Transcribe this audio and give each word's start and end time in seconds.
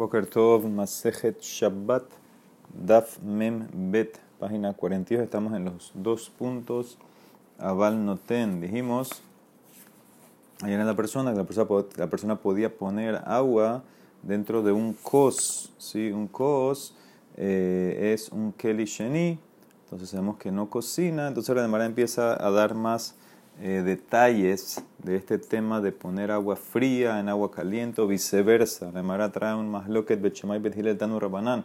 Boker 0.00 0.24
Tov, 0.24 0.64
Masejet 0.64 1.42
Shabbat, 1.42 2.04
Daf 2.72 3.20
Mem 3.20 3.68
Bet, 3.92 4.18
página 4.38 4.72
42. 4.72 5.22
Estamos 5.22 5.52
en 5.52 5.66
los 5.66 5.92
dos 5.92 6.30
puntos. 6.30 6.96
Aval 7.58 8.02
Noten. 8.02 8.62
Dijimos 8.62 9.20
ayer 10.62 10.80
en 10.80 10.86
la 10.86 10.96
persona 10.96 11.32
que 11.32 11.36
la 11.98 12.06
persona, 12.06 12.36
podía 12.36 12.74
poner 12.74 13.20
agua 13.26 13.82
dentro 14.22 14.62
de 14.62 14.72
un 14.72 14.94
kos. 14.94 15.70
¿sí? 15.76 16.10
Un 16.10 16.28
kos 16.28 16.94
eh, 17.36 18.14
es 18.14 18.30
un 18.30 18.54
Keli 18.54 18.86
Sheni. 18.86 19.38
Entonces 19.84 20.08
sabemos 20.08 20.38
que 20.38 20.50
no 20.50 20.70
cocina. 20.70 21.28
Entonces 21.28 21.54
la 21.54 21.60
demara 21.60 21.84
empieza 21.84 22.42
a 22.42 22.50
dar 22.50 22.74
más 22.74 23.16
eh, 23.62 23.82
detalles 23.84 24.82
de 25.02 25.16
este 25.16 25.36
tema 25.36 25.82
de 25.82 25.92
poner 25.92 26.30
agua 26.30 26.56
fría 26.56 27.20
en 27.20 27.28
agua 27.28 27.50
caliente 27.50 28.00
o 28.00 28.06
viceversa. 28.06 28.90
La 28.92 29.02
Mara 29.02 29.30
trae 29.30 29.54
un 29.54 29.70
masloket 29.70 30.20
bechamay 30.20 30.58
bethilel 30.58 30.96
tanu 30.96 31.20
rabanan. 31.20 31.64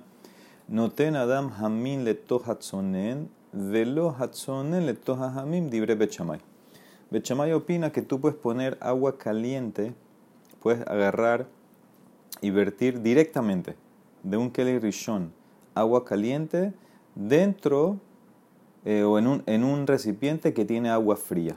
Noten 0.68 1.16
adam 1.16 1.52
hamin 1.58 2.04
leto 2.04 2.42
hatzonen, 2.46 3.30
velo 3.54 4.14
hatzonen 4.20 4.86
leto 4.86 5.16
hamim 5.16 5.70
dibre 5.70 5.96
bechamay. 5.96 6.40
Bechamay 7.12 7.54
opina 7.54 7.92
que 7.92 8.02
tú 8.02 8.20
puedes 8.20 8.38
poner 8.38 8.78
agua 8.82 9.18
caliente, 9.18 9.94
puedes 10.62 10.86
agarrar 10.88 11.48
y 12.42 12.50
vertir 12.50 13.02
directamente 13.02 13.76
de 14.24 14.36
un 14.36 14.52
keli 14.52 14.80
rishon 14.80 15.32
agua 15.76 16.04
caliente 16.04 16.74
dentro 17.16 18.00
eh, 18.84 19.04
o 19.04 19.18
en 19.18 19.28
un, 19.28 19.44
en 19.46 19.64
un 19.64 19.88
recipiente 19.88 20.54
que 20.54 20.66
tiene 20.66 20.90
agua 20.90 21.16
fría 21.16 21.56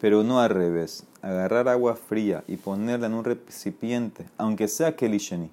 pero 0.00 0.22
no 0.24 0.40
al 0.40 0.50
revés. 0.50 1.04
Agarrar 1.22 1.68
agua 1.68 1.96
fría 1.96 2.44
y 2.46 2.56
ponerla 2.56 3.06
en 3.06 3.14
un 3.14 3.24
recipiente, 3.24 4.26
aunque 4.36 4.68
sea 4.68 4.96
kelisheni, 4.96 5.50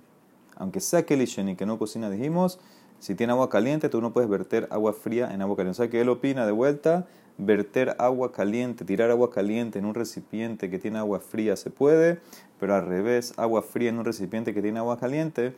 aunque 0.56 0.80
sea 0.80 1.06
kelisheni, 1.06 1.56
que 1.56 1.66
no 1.66 1.80
cocina, 1.80 2.10
dijimos, 2.10 2.60
si 3.00 3.16
tiene 3.16 3.34
agua 3.34 3.50
caliente, 3.50 3.90
tú 3.90 4.02
no 4.02 4.14
puedes 4.14 4.30
verter 4.30 4.68
agua 4.72 4.94
fría 4.94 5.34
en 5.34 5.42
agua 5.42 5.56
caliente. 5.56 5.82
O 5.82 5.84
sea 5.84 5.90
que 5.90 6.02
él 6.02 6.10
opina 6.10 6.46
de 6.46 6.52
vuelta, 6.52 7.08
verter 7.38 7.96
agua 8.00 8.32
caliente, 8.32 8.86
tirar 8.86 9.12
agua 9.12 9.30
caliente 9.30 9.80
en 9.80 9.86
un 9.86 9.94
recipiente 9.94 10.70
que 10.70 10.80
tiene 10.80 11.00
agua 11.00 11.20
fría 11.20 11.56
se 11.56 11.70
puede, 11.70 12.20
pero 12.60 12.76
al 12.76 12.86
revés, 12.86 13.34
agua 13.38 13.62
fría 13.62 13.90
en 13.90 14.00
un 14.00 14.06
recipiente 14.06 14.54
que 14.54 14.62
tiene 14.62 14.80
agua 14.80 14.98
caliente 14.98 15.56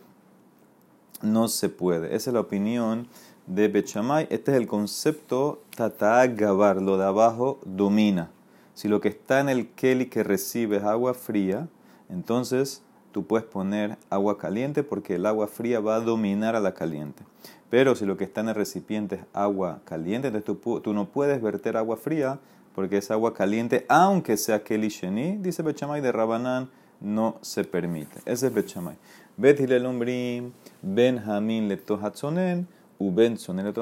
no 1.21 1.47
se 1.47 1.69
puede. 1.69 2.15
Esa 2.15 2.29
es 2.29 2.33
la 2.33 2.41
opinión 2.41 3.07
de 3.45 3.67
Bechamay. 3.67 4.27
Este 4.29 4.51
es 4.51 4.57
el 4.57 4.67
concepto 4.67 5.61
Tata 5.75 6.25
Gabar, 6.27 6.81
lo 6.81 6.97
de 6.97 7.05
abajo 7.05 7.59
domina. 7.65 8.31
Si 8.77 8.87
lo 8.87 9.01
que 9.01 9.07
está 9.07 9.39
en 9.39 9.49
el 9.49 9.69
keli 9.69 10.05
que 10.05 10.21
recibe 10.21 10.77
es 10.77 10.83
agua 10.83 11.15
fría, 11.15 11.67
entonces 12.09 12.83
tú 13.11 13.25
puedes 13.25 13.43
poner 13.43 13.97
agua 14.11 14.37
caliente 14.37 14.83
porque 14.83 15.15
el 15.15 15.25
agua 15.25 15.47
fría 15.47 15.79
va 15.79 15.95
a 15.95 15.99
dominar 15.99 16.55
a 16.55 16.59
la 16.59 16.75
caliente. 16.75 17.23
Pero 17.71 17.95
si 17.95 18.05
lo 18.05 18.17
que 18.17 18.25
está 18.25 18.41
en 18.41 18.49
el 18.49 18.53
recipiente 18.53 19.15
es 19.15 19.21
agua 19.33 19.81
caliente, 19.83 20.27
entonces 20.27 20.83
tú, 20.83 20.93
no 20.93 21.09
puedes 21.09 21.41
verter 21.41 21.75
agua 21.75 21.97
fría 21.97 22.37
porque 22.75 22.97
es 22.97 23.09
agua 23.09 23.33
caliente, 23.33 23.83
aunque 23.89 24.37
sea 24.37 24.63
keli 24.63 24.89
sheni, 24.89 25.37
dice 25.37 25.63
Bechamay 25.63 25.99
de 25.99 26.11
Rabanán, 26.11 26.69
no 27.01 27.39
se 27.41 27.63
permite. 27.63 28.19
Ese 28.25 28.45
es 28.45 28.53
Bechamay. 28.53 28.95
Bet 29.37 29.59
hilel 29.59 30.51
ben 30.83 31.17
hamin 31.17 31.67
letohatzonen, 31.67 32.67
u 32.99 33.11
ben 33.11 33.39
sonen 33.39 33.73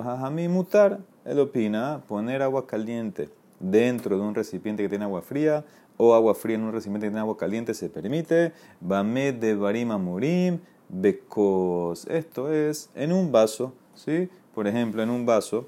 mutar. 0.50 1.00
Él 1.26 1.40
opina 1.40 2.02
poner 2.08 2.42
agua 2.42 2.66
caliente 2.66 3.30
dentro 3.72 4.18
de 4.18 4.24
un 4.24 4.36
recipiente 4.36 4.84
que 4.84 4.90
tiene 4.90 5.06
agua 5.06 5.22
fría 5.22 5.64
o 5.98 6.14
agua 6.14 6.36
fría 6.36 6.56
en 6.56 6.64
un 6.64 6.72
recipiente 6.72 7.08
que 7.08 7.12
tiene 7.12 7.22
agua 7.22 7.38
caliente 7.38 7.74
se 7.74 7.90
permite. 7.90 8.52
Bamed 8.82 9.36
de 9.36 9.56
barima 9.56 9.98
murim 9.98 10.60
becos. 10.90 12.06
Esto 12.08 12.52
es 12.52 12.90
en 12.96 13.12
un 13.12 13.32
vaso, 13.32 13.74
¿sí? 13.96 14.30
Por 14.54 14.68
ejemplo, 14.68 15.02
en 15.02 15.10
un 15.10 15.26
vaso 15.26 15.68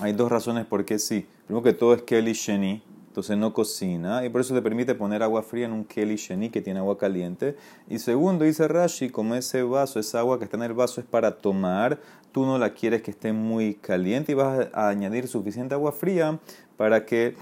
hay 0.00 0.12
dos 0.12 0.30
razones 0.30 0.64
por 0.66 0.84
qué 0.84 0.98
sí. 0.98 1.26
Primero 1.46 1.62
que 1.62 1.72
todo 1.72 1.94
es 1.94 2.02
Kelly 2.02 2.32
Sheni, 2.32 2.82
entonces 3.08 3.36
no 3.36 3.52
cocina 3.52 4.24
y 4.24 4.30
por 4.30 4.40
eso 4.40 4.54
te 4.54 4.62
permite 4.62 4.94
poner 4.94 5.22
agua 5.22 5.42
fría 5.42 5.66
en 5.66 5.72
un 5.72 5.84
Kelly 5.84 6.16
Sheni 6.16 6.48
que 6.48 6.62
tiene 6.62 6.80
agua 6.80 6.96
caliente. 6.96 7.56
Y 7.88 7.98
segundo, 7.98 8.44
dice 8.44 8.66
Rashi, 8.68 9.10
como 9.10 9.34
ese 9.34 9.62
vaso, 9.62 10.00
esa 10.00 10.20
agua 10.20 10.38
que 10.38 10.44
está 10.44 10.56
en 10.56 10.62
el 10.62 10.72
vaso 10.72 11.00
es 11.00 11.06
para 11.06 11.38
tomar, 11.38 12.00
tú 12.32 12.46
no 12.46 12.58
la 12.58 12.72
quieres 12.72 13.02
que 13.02 13.10
esté 13.10 13.34
muy 13.34 13.74
caliente 13.74 14.32
y 14.32 14.34
vas 14.34 14.68
a 14.72 14.88
añadir 14.88 15.28
suficiente 15.28 15.74
agua 15.74 15.92
fría 15.92 16.40
para 16.76 17.06
que 17.06 17.34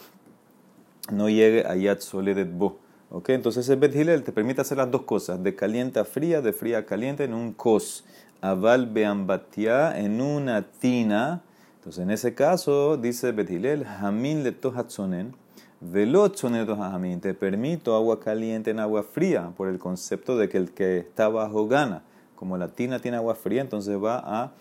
no 1.13 1.29
llegue 1.29 1.67
a 1.67 1.77
Yad 1.77 2.01
Soledet 2.01 2.51
Bo. 2.53 2.79
¿Ok? 3.11 3.31
Entonces 3.31 3.69
el 3.69 3.79
Bet 3.79 3.93
te 4.25 4.33
permite 4.33 4.61
hacer 4.61 4.79
las 4.79 4.91
dos 4.91 5.03
cosas, 5.03 5.43
de 5.43 5.57
caliente 5.57 5.99
a 5.99 6.05
fría, 6.05 6.41
de 6.41 6.53
fría 6.53 6.79
a 6.79 6.87
caliente 6.87 7.25
en 7.25 7.35
un 7.35 7.53
kos. 7.53 8.05
Aval 8.41 8.87
beambatia 8.87 9.99
en 9.99 10.21
una 10.21 10.63
tina. 10.63 11.43
Entonces 11.77 12.05
en 12.05 12.11
ese 12.11 12.35
caso 12.35 12.97
dice 12.97 13.33
Bet 13.33 13.51
Hilel, 13.51 13.85
Hamin 13.85 14.45
le 14.45 14.53
tohatzonen, 14.53 15.35
hamin. 15.83 17.21
Te 17.21 17.35
permito 17.35 17.97
agua 17.97 18.21
caliente 18.21 18.71
en 18.71 18.79
agua 18.79 19.03
fría 19.03 19.53
por 19.57 19.69
el 19.69 19.81
concepto 19.81 20.39
de 20.39 20.49
que 20.49 20.59
el 20.59 20.71
que 20.71 20.99
está 20.99 21.29
bajo 21.29 21.67
gana. 21.67 22.05
Como 22.37 22.57
la 22.57 22.69
tina 22.69 23.01
tiene 23.01 23.17
agua 23.17 23.35
fría, 23.35 23.61
entonces 23.61 23.99
va 24.03 24.23
a 24.25 24.53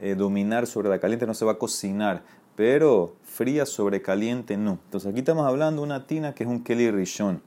eh, 0.00 0.14
dominar 0.14 0.66
sobre 0.66 0.88
la 0.88 0.98
caliente, 0.98 1.26
no 1.26 1.34
se 1.34 1.44
va 1.44 1.52
a 1.52 1.58
cocinar 1.58 2.22
pero 2.58 3.14
fría 3.22 3.64
sobre 3.66 4.02
caliente 4.02 4.56
no. 4.56 4.80
Entonces 4.86 5.08
aquí 5.08 5.20
estamos 5.20 5.46
hablando 5.46 5.80
de 5.80 5.86
una 5.86 6.08
tina 6.08 6.34
que 6.34 6.42
es 6.42 6.50
un 6.50 6.64
Kelly 6.64 6.90
Rishon. 6.90 7.40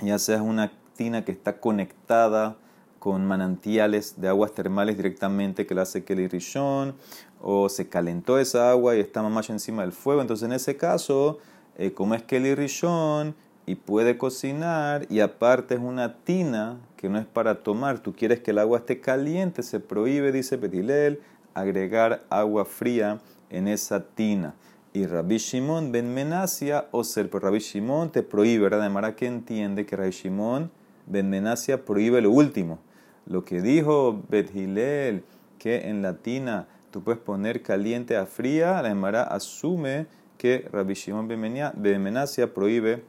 Ya 0.00 0.18
sea 0.18 0.40
una 0.40 0.72
tina 0.96 1.22
que 1.22 1.32
está 1.32 1.60
conectada 1.60 2.56
con 2.98 3.26
manantiales 3.26 4.22
de 4.22 4.28
aguas 4.28 4.52
termales 4.52 4.96
directamente 4.96 5.66
que 5.66 5.74
la 5.74 5.82
hace 5.82 6.02
Kelly 6.02 6.28
Rishon, 6.28 6.94
o 7.42 7.68
se 7.68 7.90
calentó 7.90 8.38
esa 8.38 8.70
agua 8.70 8.96
y 8.96 9.00
está 9.00 9.22
más 9.22 9.50
encima 9.50 9.82
del 9.82 9.92
fuego. 9.92 10.22
Entonces 10.22 10.46
en 10.46 10.54
ese 10.54 10.78
caso, 10.78 11.36
eh, 11.76 11.92
como 11.92 12.14
es 12.14 12.22
Kelly 12.22 12.54
Rishon 12.54 13.34
y 13.66 13.74
puede 13.74 14.16
cocinar, 14.16 15.04
y 15.10 15.20
aparte 15.20 15.74
es 15.74 15.80
una 15.80 16.14
tina 16.24 16.78
que 16.96 17.10
no 17.10 17.18
es 17.18 17.26
para 17.26 17.62
tomar, 17.62 17.98
tú 17.98 18.14
quieres 18.14 18.40
que 18.40 18.52
el 18.52 18.60
agua 18.60 18.78
esté 18.78 19.02
caliente, 19.02 19.62
se 19.62 19.78
prohíbe, 19.78 20.32
dice 20.32 20.56
Petilel, 20.56 21.20
agregar 21.52 22.24
agua 22.30 22.64
fría 22.64 23.20
en 23.50 23.68
esa 23.68 24.04
tina. 24.04 24.54
Y 24.92 25.06
Rabbi 25.06 25.36
Shimon 25.36 25.92
ben 25.92 26.12
Menasia 26.14 26.88
o 26.90 27.04
ser, 27.04 27.30
pero 27.30 27.48
Rabbi 27.48 27.58
Shimon 27.58 28.10
te 28.10 28.22
prohíbe, 28.22 28.64
¿verdad? 28.64 28.90
De 28.90 29.14
que 29.14 29.26
entiende 29.26 29.86
que 29.86 29.96
Rabbi 29.96 30.10
Shimon 30.10 30.70
ben 31.06 31.28
Menasia 31.28 31.84
prohíbe 31.84 32.20
lo 32.20 32.30
último. 32.30 32.78
Lo 33.26 33.44
que 33.44 33.60
dijo 33.60 34.22
Bet 34.28 34.54
Hillel, 34.54 35.24
que 35.58 35.88
en 35.88 36.02
la 36.02 36.16
tina 36.16 36.66
tú 36.90 37.02
puedes 37.02 37.20
poner 37.20 37.62
caliente 37.62 38.16
a 38.16 38.26
fría, 38.26 38.80
la 38.82 38.90
Emara 38.90 39.22
asume 39.22 40.06
que 40.38 40.68
Rabbi 40.72 40.94
Shimon 40.94 41.28
ben 41.28 42.02
Menasia 42.02 42.54
prohíbe 42.54 43.04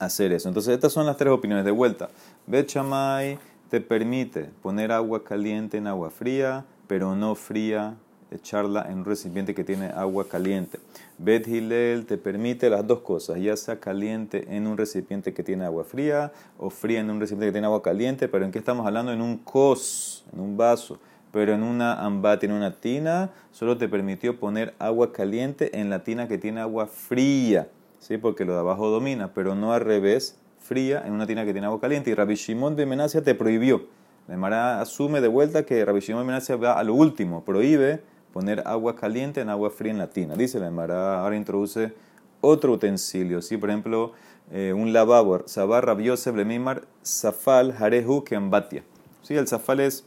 hacer 0.00 0.32
eso. 0.32 0.48
Entonces, 0.48 0.74
estas 0.74 0.92
son 0.92 1.06
las 1.06 1.16
tres 1.16 1.32
opiniones. 1.32 1.64
De 1.64 1.70
vuelta, 1.70 2.10
Bet 2.46 2.68
Shammai 2.68 3.38
te 3.68 3.80
permite 3.80 4.50
poner 4.62 4.90
agua 4.90 5.22
caliente 5.22 5.76
en 5.76 5.86
agua 5.86 6.10
fría, 6.10 6.64
pero 6.88 7.14
no 7.14 7.36
fría 7.36 7.94
echarla 8.30 8.86
en 8.88 8.98
un 8.98 9.04
recipiente 9.04 9.54
que 9.54 9.64
tiene 9.64 9.86
agua 9.86 10.26
caliente. 10.28 10.78
Bet 11.18 11.46
Hillel 11.46 12.06
te 12.06 12.16
permite 12.16 12.70
las 12.70 12.86
dos 12.86 13.00
cosas, 13.00 13.38
ya 13.40 13.56
sea 13.56 13.80
caliente 13.80 14.46
en 14.56 14.66
un 14.66 14.76
recipiente 14.76 15.34
que 15.34 15.42
tiene 15.42 15.64
agua 15.64 15.84
fría 15.84 16.32
o 16.58 16.70
fría 16.70 17.00
en 17.00 17.10
un 17.10 17.20
recipiente 17.20 17.46
que 17.46 17.52
tiene 17.52 17.66
agua 17.66 17.82
caliente, 17.82 18.28
pero 18.28 18.44
¿en 18.44 18.52
qué 18.52 18.58
estamos 18.58 18.86
hablando? 18.86 19.12
En 19.12 19.20
un 19.20 19.38
cos, 19.38 20.24
en 20.32 20.40
un 20.40 20.56
vaso. 20.56 20.98
Pero 21.32 21.54
en 21.54 21.62
una 21.62 22.04
ambate, 22.04 22.46
en 22.46 22.52
una 22.52 22.72
tina, 22.80 23.30
solo 23.52 23.78
te 23.78 23.88
permitió 23.88 24.40
poner 24.40 24.74
agua 24.80 25.12
caliente 25.12 25.78
en 25.78 25.88
la 25.88 26.02
tina 26.02 26.26
que 26.26 26.38
tiene 26.38 26.60
agua 26.60 26.88
fría, 26.88 27.68
¿sí? 28.00 28.18
porque 28.18 28.44
lo 28.44 28.54
de 28.54 28.58
abajo 28.58 28.88
domina, 28.90 29.32
pero 29.32 29.54
no 29.54 29.72
al 29.72 29.82
revés, 29.82 30.36
fría 30.58 31.04
en 31.06 31.12
una 31.12 31.28
tina 31.28 31.44
que 31.44 31.52
tiene 31.52 31.68
agua 31.68 31.80
caliente. 31.80 32.10
Y 32.10 32.14
Rabbi 32.14 32.34
Shimon 32.34 32.74
de 32.74 32.84
Menacia 32.84 33.22
te 33.22 33.36
prohibió. 33.36 33.86
La 34.26 34.36
Mara 34.36 34.80
asume 34.80 35.20
de 35.20 35.28
vuelta 35.28 35.64
que 35.64 35.84
Rabbi 35.84 36.00
Shimon 36.00 36.22
de 36.22 36.26
Menacia 36.26 36.56
va 36.56 36.72
a 36.72 36.82
lo 36.82 36.94
último, 36.94 37.44
prohíbe 37.44 38.02
poner 38.32 38.62
agua 38.66 38.96
caliente 38.96 39.40
en 39.40 39.48
agua 39.48 39.70
fría 39.70 39.92
en 39.92 39.98
la 39.98 40.10
tina. 40.10 40.34
Dice 40.34 40.60
la 40.60 40.68
Emara, 40.68 41.20
ahora 41.20 41.36
introduce 41.36 41.92
otro 42.40 42.72
utensilio, 42.72 43.42
¿sí? 43.42 43.56
por 43.56 43.70
ejemplo, 43.70 44.12
eh, 44.50 44.72
un 44.72 44.92
lavabo, 44.92 45.46
sabar 45.46 45.86
rabiose 45.86 46.30
blemimar 46.30 46.82
safal 47.02 47.72
jarehu 47.72 48.24
ambatia. 48.36 48.82
¿Sí? 49.22 49.34
El 49.34 49.46
safal 49.46 49.80
es 49.80 50.04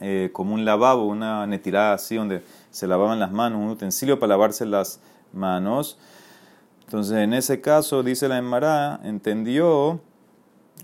eh, 0.00 0.30
como 0.32 0.54
un 0.54 0.64
lavabo, 0.64 1.06
una 1.06 1.46
netirada 1.46 1.94
así 1.94 2.16
donde 2.16 2.42
se 2.70 2.86
lavaban 2.86 3.20
las 3.20 3.32
manos, 3.32 3.60
un 3.60 3.68
utensilio 3.68 4.18
para 4.18 4.30
lavarse 4.30 4.64
las 4.64 5.00
manos. 5.32 5.98
Entonces, 6.84 7.18
en 7.18 7.34
ese 7.34 7.60
caso, 7.60 8.02
dice 8.02 8.26
la 8.26 8.38
Emara, 8.38 9.00
entendió, 9.04 10.00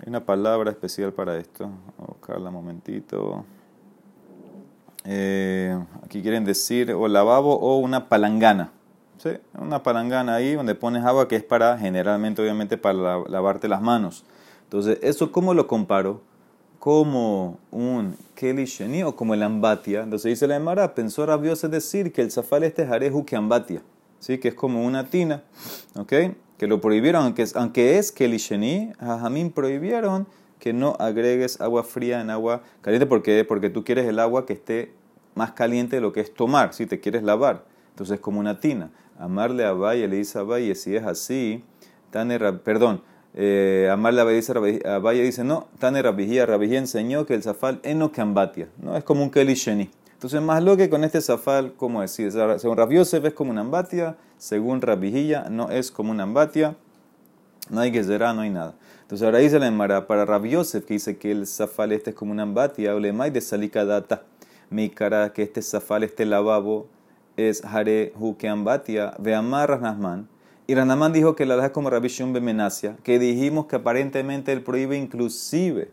hay 0.00 0.08
una 0.08 0.24
palabra 0.24 0.70
especial 0.70 1.12
para 1.12 1.36
esto, 1.38 1.64
Voy 1.96 2.04
a 2.04 2.12
buscarla 2.12 2.48
un 2.50 2.54
momentito. 2.54 3.44
Eh, 5.06 5.78
aquí 6.04 6.20
quieren 6.20 6.44
decir 6.44 6.92
o 6.92 7.08
lavabo 7.08 7.58
o 7.58 7.78
una 7.78 8.08
palangana. 8.08 8.72
¿sí? 9.18 9.30
Una 9.58 9.82
palangana 9.82 10.34
ahí 10.34 10.54
donde 10.54 10.74
pones 10.74 11.04
agua 11.04 11.28
que 11.28 11.36
es 11.36 11.44
para, 11.44 11.78
generalmente, 11.78 12.42
obviamente, 12.42 12.76
para 12.76 13.18
lavarte 13.28 13.68
las 13.68 13.80
manos. 13.80 14.24
Entonces, 14.64 14.98
¿eso 15.02 15.32
cómo 15.32 15.54
lo 15.54 15.66
comparo? 15.66 16.20
como 16.86 17.58
un 17.72 18.16
Keli 18.36 18.64
Sheni 18.64 19.02
o 19.02 19.16
como 19.16 19.34
el 19.34 19.42
Ambatia. 19.42 20.04
Entonces 20.04 20.30
dice 20.30 20.46
la 20.46 20.54
Emara, 20.54 20.94
pensó 20.94 21.26
rabioso 21.26 21.68
decir 21.68 22.12
que 22.12 22.22
el 22.22 22.30
zafal 22.30 22.62
este 22.62 22.82
es 22.82 22.90
Areju 22.92 23.24
que 23.24 23.34
Ambatia, 23.34 23.82
¿sí? 24.20 24.38
que 24.38 24.46
es 24.46 24.54
como 24.54 24.86
una 24.86 25.10
tina, 25.10 25.42
¿ok? 25.96 26.12
Que 26.56 26.68
lo 26.68 26.80
prohibieron, 26.80 27.24
aunque, 27.24 27.44
aunque 27.56 27.98
es 27.98 28.14
Sheni, 28.14 28.92
Jajamín 29.00 29.50
prohibieron 29.50 30.28
que 30.66 30.72
no 30.72 30.96
agregues 30.98 31.60
agua 31.60 31.84
fría 31.84 32.20
en 32.20 32.28
agua 32.28 32.60
caliente. 32.80 33.06
¿Por 33.06 33.22
qué? 33.22 33.44
Porque 33.44 33.70
tú 33.70 33.84
quieres 33.84 34.04
el 34.06 34.18
agua 34.18 34.46
que 34.46 34.54
esté 34.54 34.90
más 35.36 35.52
caliente 35.52 35.94
de 35.94 36.02
lo 36.02 36.12
que 36.12 36.18
es 36.18 36.34
tomar, 36.34 36.74
si 36.74 36.86
te 36.86 36.98
quieres 36.98 37.22
lavar. 37.22 37.62
Entonces 37.90 38.16
es 38.16 38.20
como 38.20 38.40
una 38.40 38.58
tina. 38.58 38.90
Amarle 39.16 39.64
a 39.64 39.74
Valle 39.74 40.08
le 40.08 40.16
dice 40.16 40.40
a 40.40 40.42
Valle, 40.42 40.74
si 40.74 40.96
es 40.96 41.04
así, 41.04 41.62
perdón, 42.64 43.00
eh, 43.34 43.88
Amarle 43.92 44.22
a 44.22 44.24
Valle 44.24 44.38
dice, 44.38 44.54
a 44.88 44.98
Valle 44.98 45.22
dice 45.22 45.44
no, 45.44 45.68
Tane 45.78 46.02
Rabijía, 46.02 46.46
Rabijía 46.46 46.80
enseñó 46.80 47.26
que 47.26 47.34
el 47.34 47.44
zafal 47.44 47.80
no 47.94 48.10
cambatia, 48.10 48.68
¿no? 48.82 48.96
Es 48.96 49.04
como 49.04 49.22
un 49.22 49.30
kelisheni. 49.30 49.88
Entonces, 50.14 50.42
más 50.42 50.64
lo 50.64 50.76
que 50.76 50.90
con 50.90 51.04
este 51.04 51.20
zafal, 51.20 51.74
¿cómo 51.76 52.00
decir? 52.00 52.32
Según 52.32 52.76
Rabbi 52.76 52.96
Yosef 52.96 53.24
es 53.24 53.34
como 53.34 53.52
una 53.52 53.60
ambatia, 53.60 54.16
según 54.36 54.82
Rabijía 54.82 55.46
no 55.48 55.70
es 55.70 55.92
como 55.92 56.10
una 56.10 56.24
ambatia, 56.24 56.74
no 57.70 57.80
hay 57.80 57.92
que 57.92 58.02
no 58.02 58.40
hay 58.40 58.50
nada. 58.50 58.74
Entonces 59.06 59.24
ahora 59.24 59.38
dice 59.38 59.60
la 59.60 59.68
Emara 59.68 60.08
para 60.08 60.24
Rabbi 60.24 60.50
Yosef 60.50 60.84
que 60.84 60.94
dice 60.94 61.16
que 61.16 61.30
el 61.30 61.46
zafal 61.46 61.92
este 61.92 62.10
es 62.10 62.16
como 62.16 62.32
una 62.32 62.42
ambatia, 62.42 62.92
o 62.92 62.98
le 62.98 63.12
de 63.12 63.40
salika 63.40 63.84
data, 63.84 64.24
mi 64.68 64.90
cara 64.90 65.32
que 65.32 65.44
este 65.44 65.62
zafal, 65.62 66.02
este 66.02 66.26
lavabo, 66.26 66.88
es 67.36 67.64
Hare 67.64 68.12
Huke 68.18 68.48
Ambatia, 68.48 69.14
ve 69.20 69.32
amarras 69.32 69.80
Nasman. 69.80 70.26
Y 70.66 70.74
Ranamán 70.74 71.12
dijo 71.12 71.36
que 71.36 71.46
la 71.46 71.54
deja 71.54 71.70
como 71.70 71.88
Rabbi 71.88 72.08
Shimon 72.08 72.32
Bemenacia, 72.32 72.96
que 73.04 73.20
dijimos 73.20 73.66
que 73.66 73.76
aparentemente 73.76 74.52
él 74.52 74.64
prohíbe 74.64 74.96
inclusive 74.96 75.90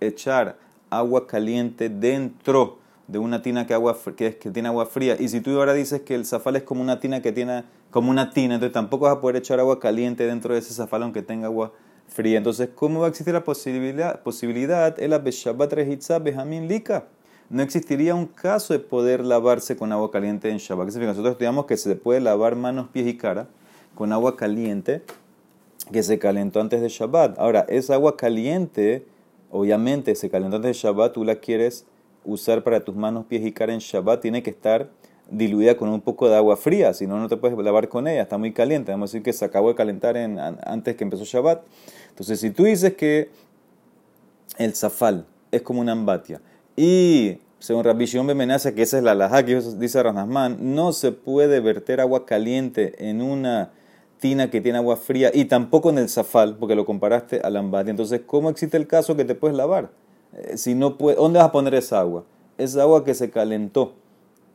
echar 0.00 0.58
agua 0.90 1.28
caliente 1.28 1.88
dentro 1.88 2.78
de 3.06 3.20
una 3.20 3.42
tina 3.42 3.68
que, 3.68 3.74
agua, 3.74 3.96
que, 4.16 4.38
que 4.38 4.50
tiene 4.50 4.70
agua 4.70 4.86
fría. 4.86 5.16
Y 5.20 5.28
si 5.28 5.40
tú 5.40 5.56
ahora 5.56 5.72
dices 5.72 6.00
que 6.00 6.16
el 6.16 6.26
zafal 6.26 6.56
es 6.56 6.64
como 6.64 6.82
una 6.82 6.98
tina 6.98 7.22
que 7.22 7.30
tiene 7.30 7.62
como 7.92 8.10
una 8.10 8.30
tina, 8.30 8.54
entonces 8.54 8.74
tampoco 8.74 9.04
vas 9.04 9.18
a 9.18 9.20
poder 9.20 9.36
echar 9.36 9.60
agua 9.60 9.78
caliente 9.78 10.26
dentro 10.26 10.52
de 10.52 10.58
ese 10.58 10.74
zafal 10.74 11.04
aunque 11.04 11.22
tenga 11.22 11.46
agua 11.46 11.72
fría. 12.08 12.38
Entonces, 12.38 12.70
¿cómo 12.74 13.00
va 13.00 13.06
a 13.06 13.08
existir 13.10 13.34
la 13.34 13.44
posibilidad? 13.44 14.22
posibilidad 14.22 14.98
el 15.00 15.18
Beshabat 15.18 15.72
Rehitza 15.72 16.18
Bejamin 16.18 16.68
Lika 16.68 17.06
no 17.48 17.62
existiría 17.62 18.14
un 18.14 18.26
caso 18.26 18.72
de 18.72 18.80
poder 18.80 19.24
lavarse 19.24 19.76
con 19.76 19.92
agua 19.92 20.10
caliente 20.10 20.50
en 20.50 20.58
Shabbat. 20.58 20.88
Nosotros 20.88 21.32
estudiamos 21.32 21.66
que 21.66 21.76
se 21.76 21.94
puede 21.94 22.20
lavar 22.20 22.56
manos, 22.56 22.88
pies 22.88 23.06
y 23.06 23.16
cara 23.16 23.46
con 23.94 24.12
agua 24.12 24.36
caliente 24.36 25.02
que 25.92 26.02
se 26.02 26.18
calentó 26.18 26.60
antes 26.60 26.80
de 26.80 26.88
Shabbat. 26.88 27.38
Ahora, 27.38 27.64
esa 27.68 27.94
agua 27.94 28.16
caliente, 28.16 29.06
obviamente 29.50 30.14
se 30.16 30.28
calentó 30.28 30.56
antes 30.56 30.70
de 30.70 30.88
Shabbat, 30.88 31.12
tú 31.12 31.24
la 31.24 31.36
quieres 31.36 31.86
usar 32.24 32.64
para 32.64 32.80
tus 32.80 32.96
manos, 32.96 33.26
pies 33.26 33.46
y 33.46 33.52
cara 33.52 33.72
en 33.72 33.78
Shabbat, 33.78 34.20
tiene 34.20 34.42
que 34.42 34.50
estar 34.50 34.90
diluida 35.30 35.76
con 35.76 35.88
un 35.88 36.00
poco 36.00 36.28
de 36.28 36.36
agua 36.36 36.56
fría, 36.56 36.94
si 36.94 37.06
no, 37.06 37.18
no 37.18 37.28
te 37.28 37.36
puedes 37.36 37.58
lavar 37.58 37.88
con 37.88 38.06
ella, 38.06 38.22
está 38.22 38.38
muy 38.38 38.52
caliente. 38.52 38.92
Vamos 38.92 39.10
a 39.10 39.12
decir 39.12 39.22
que 39.22 39.32
se 39.32 39.44
acabó 39.44 39.68
de 39.68 39.74
calentar 39.74 40.16
en, 40.16 40.38
antes 40.38 40.96
que 40.96 41.04
empezó 41.04 41.24
Shabbat. 41.24 41.62
Entonces, 42.10 42.40
si 42.40 42.50
tú 42.50 42.64
dices 42.64 42.94
que 42.94 43.30
el 44.58 44.74
zafal 44.74 45.26
es 45.50 45.62
como 45.62 45.80
una 45.80 45.92
ambatia, 45.92 46.40
y 46.76 47.38
según 47.58 47.84
Rabbi 47.84 48.06
Shimon 48.06 48.28
Bemenaza, 48.28 48.74
que 48.74 48.82
esa 48.82 48.98
es 48.98 49.04
la 49.04 49.14
laja 49.14 49.44
que 49.44 49.60
dice 49.60 50.02
Ranasman, 50.02 50.74
no 50.74 50.92
se 50.92 51.12
puede 51.12 51.60
verter 51.60 52.00
agua 52.00 52.26
caliente 52.26 53.08
en 53.08 53.22
una 53.22 53.70
tina 54.18 54.50
que 54.50 54.60
tiene 54.60 54.78
agua 54.78 54.96
fría 54.96 55.30
y 55.32 55.46
tampoco 55.46 55.90
en 55.90 55.98
el 55.98 56.08
zafal, 56.08 56.56
porque 56.56 56.74
lo 56.74 56.86
comparaste 56.86 57.40
al 57.40 57.56
ambati. 57.56 57.90
Entonces, 57.90 58.22
¿cómo 58.26 58.50
existe 58.50 58.76
el 58.76 58.86
caso 58.86 59.16
que 59.16 59.24
te 59.24 59.34
puedes 59.34 59.56
lavar? 59.56 59.90
Eh, 60.34 60.56
si 60.56 60.74
no 60.74 60.90
¿Dónde 60.90 61.38
vas 61.38 61.48
a 61.48 61.52
poner 61.52 61.74
esa 61.74 62.00
agua? 62.00 62.24
Esa 62.58 62.82
agua 62.82 63.04
que 63.04 63.14
se 63.14 63.30
calentó 63.30 63.94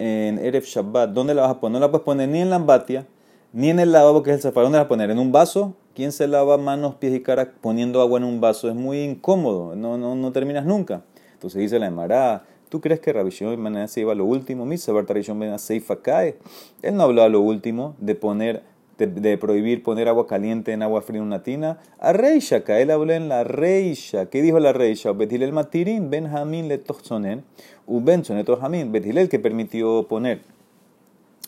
en 0.02 0.40
Erev 0.40 0.64
Shabbat, 0.64 1.12
¿dónde 1.12 1.36
la 1.36 1.44
vas 1.44 1.52
a 1.52 1.60
poner? 1.60 1.74
No 1.74 1.86
la 1.86 1.92
puedes 1.92 2.04
poner 2.04 2.28
ni 2.28 2.42
en 2.42 2.50
la 2.50 2.56
ambatia, 2.56 3.06
ni 3.54 3.70
en 3.70 3.80
el 3.80 3.92
lavabo 3.92 4.24
que 4.24 4.32
es 4.32 4.38
el 4.38 4.42
zafal. 4.42 4.64
¿Dónde 4.64 4.78
la 4.78 4.84
vas 4.84 4.88
a 4.88 4.90
poner? 4.90 5.12
¿En 5.12 5.20
un 5.20 5.32
vaso? 5.32 5.76
¿Quién 5.94 6.12
se 6.12 6.28
lava 6.28 6.58
manos, 6.58 6.96
pies 6.96 7.14
y 7.14 7.22
cara 7.22 7.54
poniendo 7.62 8.02
agua 8.02 8.18
en 8.18 8.24
un 8.24 8.42
vaso? 8.42 8.68
Es 8.68 8.76
muy 8.76 9.04
incómodo, 9.04 9.76
no, 9.76 10.00
no, 10.00 10.16
no 10.16 10.32
terminas 10.32 10.66
nunca. 10.66 11.04
Entonces 11.34 11.62
dice 11.62 11.78
la 11.78 11.86
Emara, 11.86 12.46
¿tú 12.70 12.82
crees 12.82 13.00
que 13.00 13.14
Rabbi 13.14 13.30
Shimon 13.30 13.88
se 13.88 14.02
iba 14.02 14.14
a 14.14 14.16
lo 14.16 14.26
último? 14.26 14.66
Misa 14.66 14.92
Ben 14.92 15.60
Seifa 15.60 16.02
cae. 16.02 16.40
Él 16.82 16.96
no 16.96 17.04
habló 17.04 17.22
a 17.22 17.30
lo 17.30 17.42
último 17.42 17.96
de 18.00 18.16
poner 18.16 18.64
de, 19.08 19.38
prohibir 19.38 19.84
poner 19.84 20.08
agua 20.08 20.28
caliente 20.28 20.74
en 20.74 20.84
agua 20.84 21.02
fría 21.02 21.20
en 21.20 21.28
una 21.28 21.44
tina. 21.44 21.80
A 22.00 22.14
Reisha, 22.14 22.64
él 22.68 22.92
habló 22.92 23.14
en 23.14 23.30
la 23.30 23.44
Reisha. 23.44 24.28
¿Qué 24.28 24.42
dijo 24.42 24.60
la 24.60 24.74
Reisha? 24.74 25.12
Betilel 25.12 25.54
Matirin, 25.54 26.10
Benjamín 26.10 26.68
le 26.68 26.78
tozonen, 26.78 27.44
Ubenson 27.88 28.44
tojamin. 28.44 28.92
Betilel 28.92 29.30
que 29.30 29.40
permitió 29.40 30.08
poner 30.08 30.42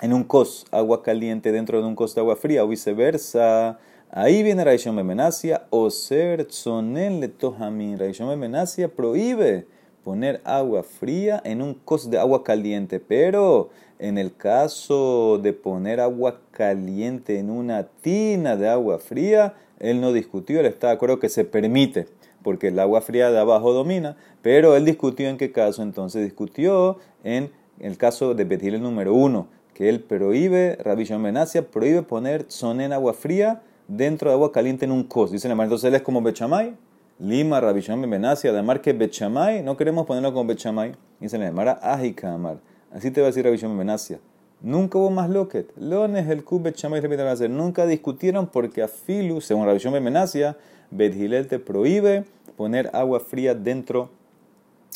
en 0.01 0.13
un 0.13 0.23
cos 0.23 0.65
agua 0.71 1.01
caliente 1.01 1.51
dentro 1.51 1.81
de 1.81 1.87
un 1.87 1.95
cos 1.95 2.15
de 2.15 2.21
agua 2.21 2.35
fría 2.35 2.63
o 2.63 2.67
viceversa. 2.67 3.79
Ahí 4.11 4.43
viene 4.43 4.63
Raishon 4.63 4.95
Bemenacia, 4.95 5.63
o 5.69 5.89
ser 5.89 6.45
tzonen 6.45 7.19
le 7.19 7.29
tojamin. 7.29 7.97
Raishon 7.97 8.29
Bemenacia 8.29 8.87
prohíbe 8.87 9.65
poner 10.03 10.41
agua 10.43 10.83
fría 10.83 11.41
en 11.45 11.61
un 11.61 11.73
cos 11.73 12.09
de 12.09 12.19
agua 12.19 12.43
caliente, 12.43 12.99
pero 12.99 13.69
en 14.03 14.17
el 14.17 14.35
caso 14.35 15.39
de 15.41 15.53
poner 15.53 16.01
agua 16.01 16.41
caliente 16.51 17.39
en 17.39 17.49
una 17.49 17.83
tina 18.01 18.57
de 18.57 18.67
agua 18.67 18.99
fría, 18.99 19.53
él 19.79 20.01
no 20.01 20.11
discutió, 20.11 20.59
él 20.59 20.65
está 20.65 20.87
de 20.87 20.93
acuerdo 20.95 21.19
que 21.19 21.29
se 21.29 21.45
permite, 21.45 22.07
porque 22.43 22.67
el 22.67 22.79
agua 22.79 22.99
fría 22.99 23.31
de 23.31 23.39
abajo 23.39 23.71
domina, 23.71 24.17
pero 24.41 24.75
él 24.75 24.83
discutió 24.83 25.29
en 25.29 25.37
qué 25.37 25.53
caso, 25.53 25.83
entonces 25.83 26.21
discutió 26.21 26.97
en 27.23 27.49
el 27.79 27.95
caso 27.95 28.33
de 28.33 28.43
Betil 28.43 28.73
el 28.73 28.81
número 28.81 29.13
uno, 29.13 29.47
que 29.73 29.87
él 29.87 30.01
prohíbe, 30.01 30.77
Rabbi 30.83 31.05
Benacia 31.05 31.71
prohíbe 31.71 32.01
poner 32.01 32.45
en 32.61 32.91
agua 32.91 33.13
fría 33.13 33.61
dentro 33.87 34.29
de 34.29 34.35
agua 34.35 34.51
caliente 34.51 34.83
en 34.83 34.91
un 34.91 35.03
cos. 35.05 35.31
Dice 35.31 35.47
la 35.47 35.53
entonces 35.63 35.87
él 35.87 35.95
es 35.95 36.01
como 36.01 36.21
Bechamay. 36.21 36.75
Lima, 37.19 37.61
Rabishon, 37.61 38.01
Benacia, 38.09 38.49
además 38.49 38.79
que 38.79 38.91
Bechamay, 38.91 39.63
no 39.63 39.77
queremos 39.77 40.05
ponerlo 40.05 40.33
como 40.33 40.45
Bechamay. 40.45 40.93
Dice 41.21 41.37
la 41.37 41.51
Mara, 41.51 41.79
Amar. 42.23 42.72
Así 42.93 43.09
te 43.11 43.21
va 43.21 43.27
a 43.27 43.29
decir 43.31 43.43
Rabishon 43.43 43.77
Benacia. 43.77 44.19
Nunca 44.61 44.97
hubo 44.97 45.09
más 45.09 45.29
loquet. 45.29 45.73
Lones, 45.77 46.29
el 46.29 46.43
Kub, 46.43 46.61
Bechamay, 46.61 47.01
repite 47.01 47.23
hacer. 47.23 47.49
Nunca 47.49 47.85
discutieron 47.85 48.47
porque 48.47 48.83
a 48.83 48.87
Filu, 48.87 49.41
según 49.41 49.65
Rabishon 49.65 49.93
Benacia, 49.93 50.55
Bedhilel 50.91 51.47
te 51.47 51.59
prohíbe 51.59 52.23
poner 52.55 52.89
agua 52.93 53.19
fría 53.19 53.55
dentro 53.55 54.09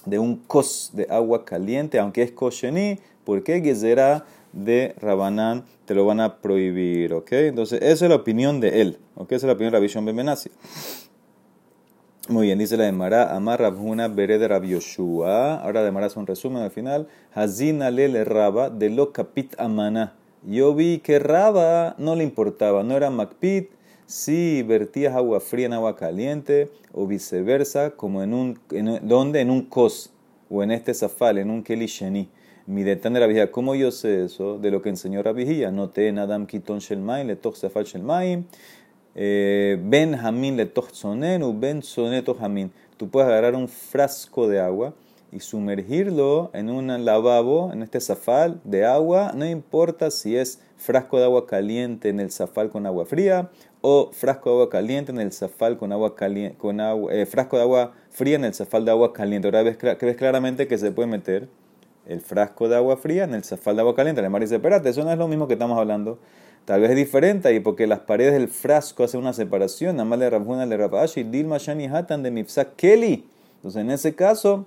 de 0.05 0.19
un 0.19 0.37
cos 0.37 0.91
de 0.93 1.07
agua 1.09 1.43
caliente, 1.43 1.99
aunque 1.99 2.21
es 2.21 2.31
kosheni, 2.31 2.99
porque 3.25 3.59
Gezerá 3.61 4.25
de 4.53 4.95
Rabanán 5.01 5.65
te 5.85 5.95
lo 5.95 6.05
van 6.05 6.19
a 6.19 6.37
prohibir, 6.37 7.13
¿ok? 7.13 7.31
Entonces, 7.33 7.81
esa 7.81 8.05
es 8.05 8.09
la 8.09 8.15
opinión 8.15 8.59
de 8.61 8.81
él, 8.81 8.99
¿ok? 9.15 9.31
Esa 9.33 9.47
es 9.47 9.49
la 9.49 9.53
opinión 9.53 9.71
de 9.71 9.79
Rabbi 9.79 9.87
Shon 9.87 10.05
Muy 12.29 12.47
bien, 12.47 12.59
dice 12.59 12.75
la 12.75 12.83
de 12.83 12.91
Mara, 12.91 13.33
Amar 13.33 13.61
Rabhuna 13.61 14.09
Bere 14.09 14.37
de 14.37 14.49
Rabbi 14.49 14.67
Yoshua. 14.71 15.61
Ahora 15.61 15.81
de 15.81 15.91
Mara 15.91 16.07
es 16.07 16.17
un 16.17 16.27
resumen 16.27 16.61
al 16.61 16.71
final. 16.71 17.07
Hazina 17.33 17.89
le 17.89 18.25
Raba 18.25 18.69
de 18.69 18.89
lo 18.89 19.13
capit 19.13 19.57
amana. 19.57 20.13
Yo 20.43 20.75
vi 20.75 20.99
que 20.99 21.19
Raba 21.19 21.95
no 21.97 22.15
le 22.15 22.25
importaba, 22.25 22.83
no 22.83 22.97
era 22.97 23.09
Macpit, 23.09 23.69
si 24.07 24.61
vertías 24.63 25.15
agua 25.15 25.39
fría 25.39 25.67
en 25.67 25.73
agua 25.73 25.95
caliente 25.95 26.69
o 26.91 27.07
viceversa, 27.07 27.91
como 27.91 28.21
en 28.21 28.33
un, 28.33 28.59
en, 28.71 29.07
¿dónde? 29.07 29.39
En 29.39 29.49
un 29.49 29.61
kos 29.61 30.11
o 30.49 30.63
en 30.63 30.71
este 30.71 30.93
zafal, 30.93 31.37
en 31.37 31.49
un 31.49 31.63
kelisheni. 31.63 32.27
Mi 32.65 32.83
detan 32.83 33.13
de 33.13 33.21
la 33.21 33.27
vigía, 33.27 33.51
¿cómo 33.51 33.73
yo 33.73 33.89
sé 33.91 34.25
eso? 34.25 34.57
De 34.57 34.69
lo 34.69 34.81
que 34.81 34.89
enseñó 34.89 35.23
la 35.23 35.31
vigía. 35.31 35.71
No 35.71 35.91
te 35.91 36.11
nadam 36.11 36.45
kiton 36.45 36.79
shelmaim, 36.79 37.25
le 37.25 37.37
toch 37.37 37.55
sefal 37.55 37.85
shelmaim, 37.85 38.43
ben 39.17 40.15
hamin 40.15 40.57
le 40.57 40.71
u 41.43 41.53
ben 41.59 41.81
soneto 41.81 42.37
hamin. 42.39 42.71
Tú 42.97 43.09
puedes 43.09 43.27
agarrar 43.27 43.55
un 43.55 43.67
frasco 43.67 44.47
de 44.47 44.59
agua 44.59 44.93
y 45.31 45.39
sumergirlo 45.39 46.51
en 46.53 46.69
un 46.69 47.05
lavabo, 47.05 47.71
en 47.73 47.83
este 47.83 47.99
zafal 47.99 48.61
de 48.63 48.85
agua, 48.85 49.33
no 49.35 49.45
importa 49.45 50.09
si 50.11 50.37
es 50.37 50.61
frasco 50.77 51.17
de 51.17 51.25
agua 51.25 51.47
caliente 51.47 52.09
en 52.09 52.19
el 52.19 52.31
zafal 52.31 52.69
con 52.69 52.85
agua 52.85 53.05
fría 53.05 53.49
o 53.81 54.11
frasco 54.13 54.49
de 54.49 54.55
agua 54.55 54.69
caliente 54.69 55.11
en 55.11 55.19
el 55.19 55.31
zafal 55.31 55.77
con 55.77 55.91
agua 55.91 56.15
caliente, 56.15 56.57
eh, 57.11 57.25
frasco 57.25 57.57
de 57.57 57.63
agua 57.63 57.93
fría 58.09 58.35
en 58.35 58.45
el 58.45 58.53
zafal 58.53 58.85
de 58.85 58.91
agua 58.91 59.13
caliente. 59.13 59.47
Ahora 59.47 59.63
ves, 59.63 59.77
ves 59.79 60.17
claramente 60.17 60.67
que 60.67 60.77
se 60.77 60.91
puede 60.91 61.07
meter 61.07 61.49
el 62.07 62.21
frasco 62.21 62.69
de 62.69 62.77
agua 62.77 62.97
fría 62.97 63.25
en 63.25 63.33
el 63.33 63.43
zafal 63.43 63.75
de 63.75 63.81
agua 63.81 63.95
caliente. 63.95 64.21
El 64.21 64.29
mar 64.29 64.41
dice, 64.41 64.55
espérate, 64.55 64.89
eso 64.89 65.03
no 65.03 65.11
es 65.11 65.17
lo 65.17 65.27
mismo 65.27 65.47
que 65.47 65.53
estamos 65.53 65.77
hablando. 65.77 66.19
Tal 66.67 66.81
vez 66.81 66.89
es 66.89 66.97
diferente 66.97 67.53
y 67.53 67.61
porque 67.61 67.87
las 67.87 67.99
paredes 67.99 68.33
del 68.33 68.49
frasco 68.49 69.05
hacen 69.05 69.21
una 69.21 69.31
separación. 69.31 70.01
Amal 70.01 70.19
de 70.19 70.29
Rabjuna 70.29 70.65
le 70.65 70.75
Rabashi, 70.75 71.23
Dilma 71.23 71.59
Shani 71.59 71.85
Hatan 71.85 72.23
de 72.23 72.29
Mifsa 72.29 72.73
Kelly. 72.75 73.25
Entonces 73.55 73.81
en 73.81 73.89
ese 73.89 74.15
caso, 74.15 74.65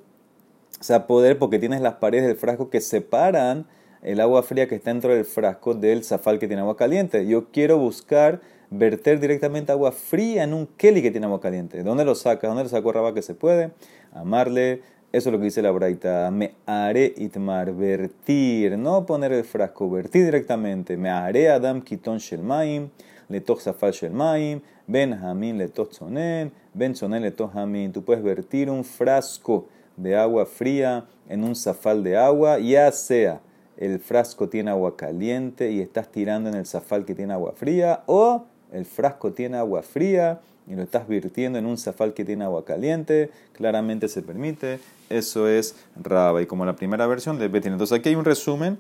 se 0.80 0.94
va 0.94 1.06
poder 1.06 1.38
porque 1.38 1.58
tienes 1.58 1.82
las 1.82 1.96
paredes 1.96 2.26
del 2.26 2.36
frasco 2.36 2.70
que 2.70 2.80
separan 2.80 3.66
el 4.00 4.22
agua 4.22 4.42
fría 4.42 4.66
que 4.66 4.76
está 4.76 4.90
dentro 4.90 5.14
del 5.14 5.26
frasco 5.26 5.74
del 5.74 6.02
zafal 6.02 6.38
que 6.38 6.46
tiene 6.46 6.62
agua 6.62 6.78
caliente. 6.78 7.26
Yo 7.26 7.50
quiero 7.52 7.76
buscar 7.76 8.40
verter 8.70 9.20
directamente 9.20 9.70
agua 9.70 9.92
fría 9.92 10.44
en 10.44 10.54
un 10.54 10.68
keli 10.78 11.02
que 11.02 11.10
tiene 11.10 11.26
agua 11.26 11.42
caliente. 11.42 11.76
¿De 11.76 11.82
dónde 11.82 12.06
lo 12.06 12.14
saca? 12.14 12.48
¿Dónde 12.48 12.62
lo 12.62 12.70
sacó 12.70 12.92
Rabá 12.92 13.12
que 13.12 13.20
se 13.20 13.34
puede? 13.34 13.72
Amarle. 14.14 14.80
Eso 15.12 15.28
es 15.28 15.32
lo 15.32 15.38
que 15.38 15.46
dice 15.46 15.60
la 15.60 15.72
braita. 15.72 16.30
Me 16.30 16.54
haré 16.66 17.12
itmar, 17.16 17.74
vertir, 17.74 18.78
no 18.78 19.04
poner 19.06 19.32
el 19.32 19.42
frasco, 19.42 19.90
vertir 19.90 20.24
directamente. 20.24 20.96
Me 20.96 21.10
haré 21.10 21.50
adam 21.50 21.82
kiton 21.82 22.18
shelmaim, 22.18 22.90
letoch 23.28 23.60
zafal 23.60 23.92
shelmaim, 23.92 24.60
ben 24.86 25.12
hamin 25.14 25.58
letoch 25.58 25.90
sonen, 25.92 26.52
ben 26.74 26.94
sonen 26.94 27.22
letoch 27.22 27.56
hamin. 27.56 27.92
Tú 27.92 28.04
puedes 28.04 28.22
vertir 28.22 28.70
un 28.70 28.84
frasco 28.84 29.66
de 29.96 30.16
agua 30.16 30.46
fría 30.46 31.06
en 31.28 31.42
un 31.42 31.56
zafal 31.56 32.04
de 32.04 32.16
agua, 32.16 32.60
ya 32.60 32.92
sea 32.92 33.40
el 33.76 33.98
frasco 33.98 34.48
tiene 34.48 34.70
agua 34.70 34.96
caliente 34.96 35.72
y 35.72 35.80
estás 35.80 36.08
tirando 36.12 36.50
en 36.50 36.54
el 36.54 36.66
zafal 36.66 37.04
que 37.04 37.16
tiene 37.16 37.32
agua 37.32 37.52
fría, 37.56 38.04
o 38.06 38.44
el 38.72 38.84
frasco 38.84 39.32
tiene 39.32 39.56
agua 39.56 39.82
fría 39.82 40.40
y 40.66 40.74
lo 40.74 40.82
estás 40.82 41.08
virtiendo 41.08 41.58
en 41.58 41.66
un 41.66 41.78
zafal 41.78 42.14
que 42.14 42.24
tiene 42.24 42.44
agua 42.44 42.64
caliente, 42.64 43.30
claramente 43.52 44.08
se 44.08 44.22
permite. 44.22 44.80
Eso 45.08 45.48
es 45.48 45.74
raba. 46.00 46.42
Y 46.42 46.46
como 46.46 46.64
la 46.64 46.76
primera 46.76 47.06
versión 47.06 47.38
de 47.38 47.48
Betin. 47.48 47.72
Entonces 47.72 47.98
aquí 47.98 48.10
hay 48.10 48.14
un 48.14 48.24
resumen. 48.24 48.78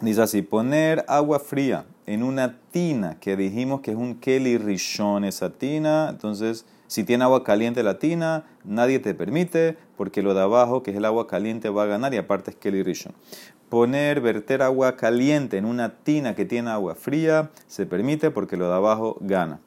Dice 0.00 0.22
así, 0.22 0.42
poner 0.42 1.04
agua 1.08 1.40
fría 1.40 1.84
en 2.06 2.22
una 2.22 2.58
tina, 2.70 3.18
que 3.18 3.36
dijimos 3.36 3.80
que 3.80 3.90
es 3.90 3.96
un 3.96 4.14
Kelly 4.14 4.58
Rishon 4.58 5.24
esa 5.24 5.50
tina. 5.50 6.08
Entonces, 6.10 6.66
si 6.86 7.02
tiene 7.02 7.24
agua 7.24 7.42
caliente 7.42 7.82
la 7.82 7.98
tina, 7.98 8.44
nadie 8.64 9.00
te 9.00 9.14
permite, 9.14 9.76
porque 9.96 10.22
lo 10.22 10.34
de 10.34 10.42
abajo, 10.42 10.82
que 10.82 10.92
es 10.92 10.96
el 10.96 11.04
agua 11.04 11.26
caliente, 11.26 11.68
va 11.68 11.82
a 11.82 11.86
ganar 11.86 12.14
y 12.14 12.18
aparte 12.18 12.52
es 12.52 12.56
Kelly 12.56 12.82
Rishon 12.82 13.12
poner, 13.68 14.20
verter 14.20 14.62
agua 14.62 14.96
caliente 14.96 15.58
en 15.58 15.64
una 15.64 15.90
tina 15.90 16.34
que 16.34 16.44
tiene 16.44 16.70
agua 16.70 16.94
fría, 16.94 17.50
se 17.66 17.86
permite 17.86 18.30
porque 18.30 18.56
lo 18.56 18.68
de 18.68 18.74
abajo 18.74 19.16
gana. 19.20 19.60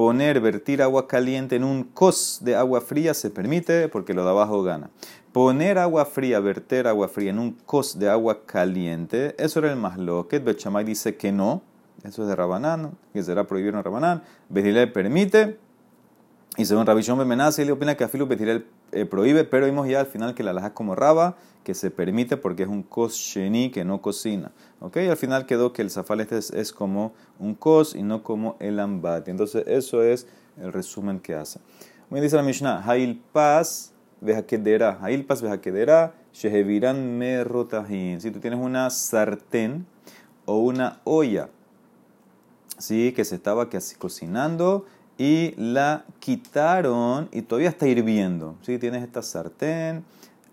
Poner, 0.00 0.40
vertir 0.40 0.80
agua 0.80 1.06
caliente 1.06 1.56
en 1.56 1.62
un 1.62 1.84
cos 1.84 2.38
de 2.40 2.56
agua 2.56 2.80
fría 2.80 3.12
se 3.12 3.28
permite 3.28 3.86
porque 3.90 4.14
lo 4.14 4.24
de 4.24 4.30
abajo 4.30 4.62
gana. 4.62 4.88
Poner 5.30 5.76
agua 5.76 6.06
fría, 6.06 6.40
verter 6.40 6.86
agua 6.86 7.06
fría 7.06 7.28
en 7.28 7.38
un 7.38 7.52
cos 7.66 7.98
de 7.98 8.08
agua 8.08 8.46
caliente, 8.46 9.34
eso 9.38 9.58
era 9.58 9.70
el 9.70 9.76
más 9.76 9.98
loquet. 9.98 10.42
Bechamay 10.42 10.86
dice 10.86 11.16
que 11.16 11.32
no, 11.32 11.60
eso 12.02 12.22
es 12.22 12.28
de 12.28 12.34
Rabanán, 12.34 12.92
que 13.12 13.22
será 13.22 13.46
prohibido 13.46 13.76
en 13.76 13.84
Rabanán. 13.84 14.22
Betilel 14.48 14.90
permite, 14.90 15.58
y 16.56 16.64
según 16.64 16.86
Rabishon 16.86 17.18
Bemenaz, 17.18 17.58
él 17.58 17.70
opina 17.70 17.94
que 17.94 18.04
Afilu 18.04 18.26
Betilel 18.26 18.64
eh, 18.92 19.04
prohíbe, 19.04 19.44
pero 19.44 19.66
vimos 19.66 19.88
ya 19.88 20.00
al 20.00 20.06
final 20.06 20.34
que 20.34 20.42
la 20.42 20.52
laja 20.52 20.74
como 20.74 20.94
Raba, 20.94 21.36
que 21.64 21.74
se 21.74 21.90
permite 21.90 22.36
porque 22.36 22.62
es 22.64 22.68
un 22.68 22.82
kos 22.82 23.32
que 23.34 23.84
no 23.84 24.00
cocina. 24.00 24.50
¿Ok? 24.80 24.96
al 24.96 25.16
final 25.16 25.46
quedó 25.46 25.72
que 25.72 25.82
el 25.82 25.90
zafal 25.90 26.20
este 26.20 26.38
es, 26.38 26.72
como 26.72 27.12
un 27.38 27.54
kos 27.54 27.94
y 27.94 28.02
no 28.02 28.22
como 28.22 28.56
el 28.60 28.80
ambati. 28.80 29.30
Entonces, 29.30 29.64
eso 29.66 30.02
es 30.02 30.26
el 30.60 30.72
resumen 30.72 31.20
que 31.20 31.34
hace. 31.34 31.60
Muy 32.08 32.20
dice 32.20 32.36
la 32.36 32.42
Mishnah, 32.42 32.82
Hail 32.84 33.22
Paz 33.32 33.92
vejaquedera, 34.20 34.98
Hail 35.00 35.24
Paz 35.24 35.42
vejaquedera, 35.42 36.14
sheheviran 36.32 37.18
merrotahin. 37.18 38.20
Si 38.20 38.30
tú 38.30 38.40
tienes 38.40 38.58
una 38.58 38.90
sartén 38.90 39.86
o 40.46 40.58
una 40.58 41.00
olla, 41.04 41.50
¿sí? 42.78 43.12
Que 43.12 43.24
se 43.24 43.36
estaba 43.36 43.68
casi 43.68 43.96
cocinando 43.96 44.86
y 45.20 45.52
la 45.58 46.06
quitaron 46.18 47.28
y 47.30 47.42
todavía 47.42 47.68
está 47.68 47.86
hirviendo. 47.86 48.56
¿sí? 48.62 48.78
Tienes 48.78 49.02
esta 49.02 49.20
sartén, 49.20 50.02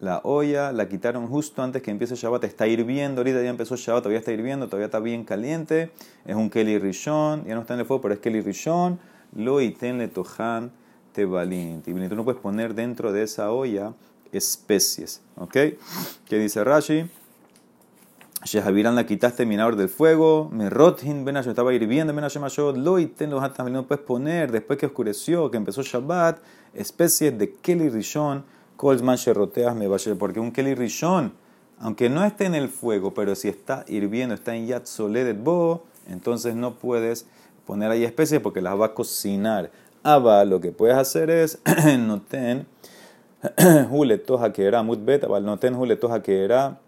la 0.02 0.20
olla, 0.26 0.74
la 0.74 0.90
quitaron 0.90 1.26
justo 1.28 1.64
antes 1.64 1.82
que 1.82 1.90
empiece 1.90 2.16
Shabbat, 2.16 2.44
está 2.44 2.68
hirviendo, 2.68 3.22
ahorita 3.22 3.42
ya 3.42 3.50
empezó 3.50 3.78
Shabbat, 3.78 4.04
todavía 4.04 4.20
está 4.20 4.34
hirviendo, 4.34 4.68
todavía 4.68 4.88
está 4.88 5.00
bien 5.00 5.24
caliente, 5.24 5.92
es 6.26 6.36
un 6.36 6.50
Kelly 6.50 6.80
Rishon, 6.80 7.46
ya 7.46 7.56
no 7.56 7.62
está 7.62 7.76
en 7.76 7.80
el 7.80 7.86
fuego, 7.86 8.02
pero 8.02 8.14
es 8.16 8.20
Kelly 8.20 8.42
Rishon, 8.42 9.00
lo 9.38 9.62
iten 9.62 10.06
tojan 10.10 10.74
tebalin. 11.14 11.82
Y 11.86 12.10
tú 12.10 12.16
no 12.18 12.26
puedes 12.26 12.42
poner 12.42 12.76
dentro 12.76 13.14
de 13.14 13.24
esa 13.24 13.54
olla 13.54 13.94
especies, 14.34 15.22
¿ok? 15.38 15.54
¿Qué 16.26 16.38
dice 16.38 16.62
Rashi? 16.66 17.10
Shehaviran 18.44 18.96
la 18.96 19.06
quitaste 19.06 19.46
minador 19.46 19.76
del 19.76 19.90
fuego, 19.90 20.50
me 20.52 20.70
rothin 20.70 21.26
ben 21.26 21.38
estaba 21.38 21.74
hirviendo 21.74 22.14
ben 22.14 22.24
Hashemashot, 22.24 22.78
lo 22.78 23.00
iten 23.00 23.32
los 23.32 23.42
no 23.72 23.88
puedes 23.88 24.06
poner 24.06 24.52
después 24.52 24.78
que 24.78 24.86
oscureció, 24.86 25.50
que 25.50 25.58
empezó 25.58 25.82
Shabbat, 25.82 26.40
especies 26.76 27.38
de 27.38 27.54
Kelly 27.54 27.90
Rishon, 27.90 28.46
Colsman 28.76 29.18
Sherroteas 29.18 29.76
me 29.76 29.88
vaya, 29.88 30.14
porque 30.16 30.40
un 30.40 30.52
Kelly 30.52 30.76
Rishon, 30.76 31.34
aunque 31.80 32.10
no 32.10 32.24
esté 32.24 32.46
en 32.46 32.54
el 32.54 32.70
fuego, 32.70 33.14
pero 33.14 33.36
si 33.36 33.50
está 33.50 33.84
hirviendo, 33.88 34.36
está 34.36 34.56
en 34.56 34.68
Yat 34.68 34.86
Soledet 34.86 35.44
Bo, 35.44 35.84
entonces 36.08 36.56
no 36.56 36.76
puedes 36.76 37.26
poner 37.66 37.90
ahí 37.90 38.04
especies 38.04 38.40
porque 38.40 38.62
las 38.62 38.80
va 38.80 38.88
a 38.88 38.94
cocinar. 38.94 39.72
Aba, 40.04 40.46
lo 40.46 40.62
que 40.62 40.72
puedes 40.72 40.96
hacer 40.96 41.32
es 41.32 41.60
noten 42.00 42.68
huletoja 43.90 44.54
que 44.54 44.66
era 44.66 44.84
mutbet, 44.84 45.28
noten 45.28 45.76
huletoja 45.76 46.22
que 46.22 46.44
era 46.46 46.80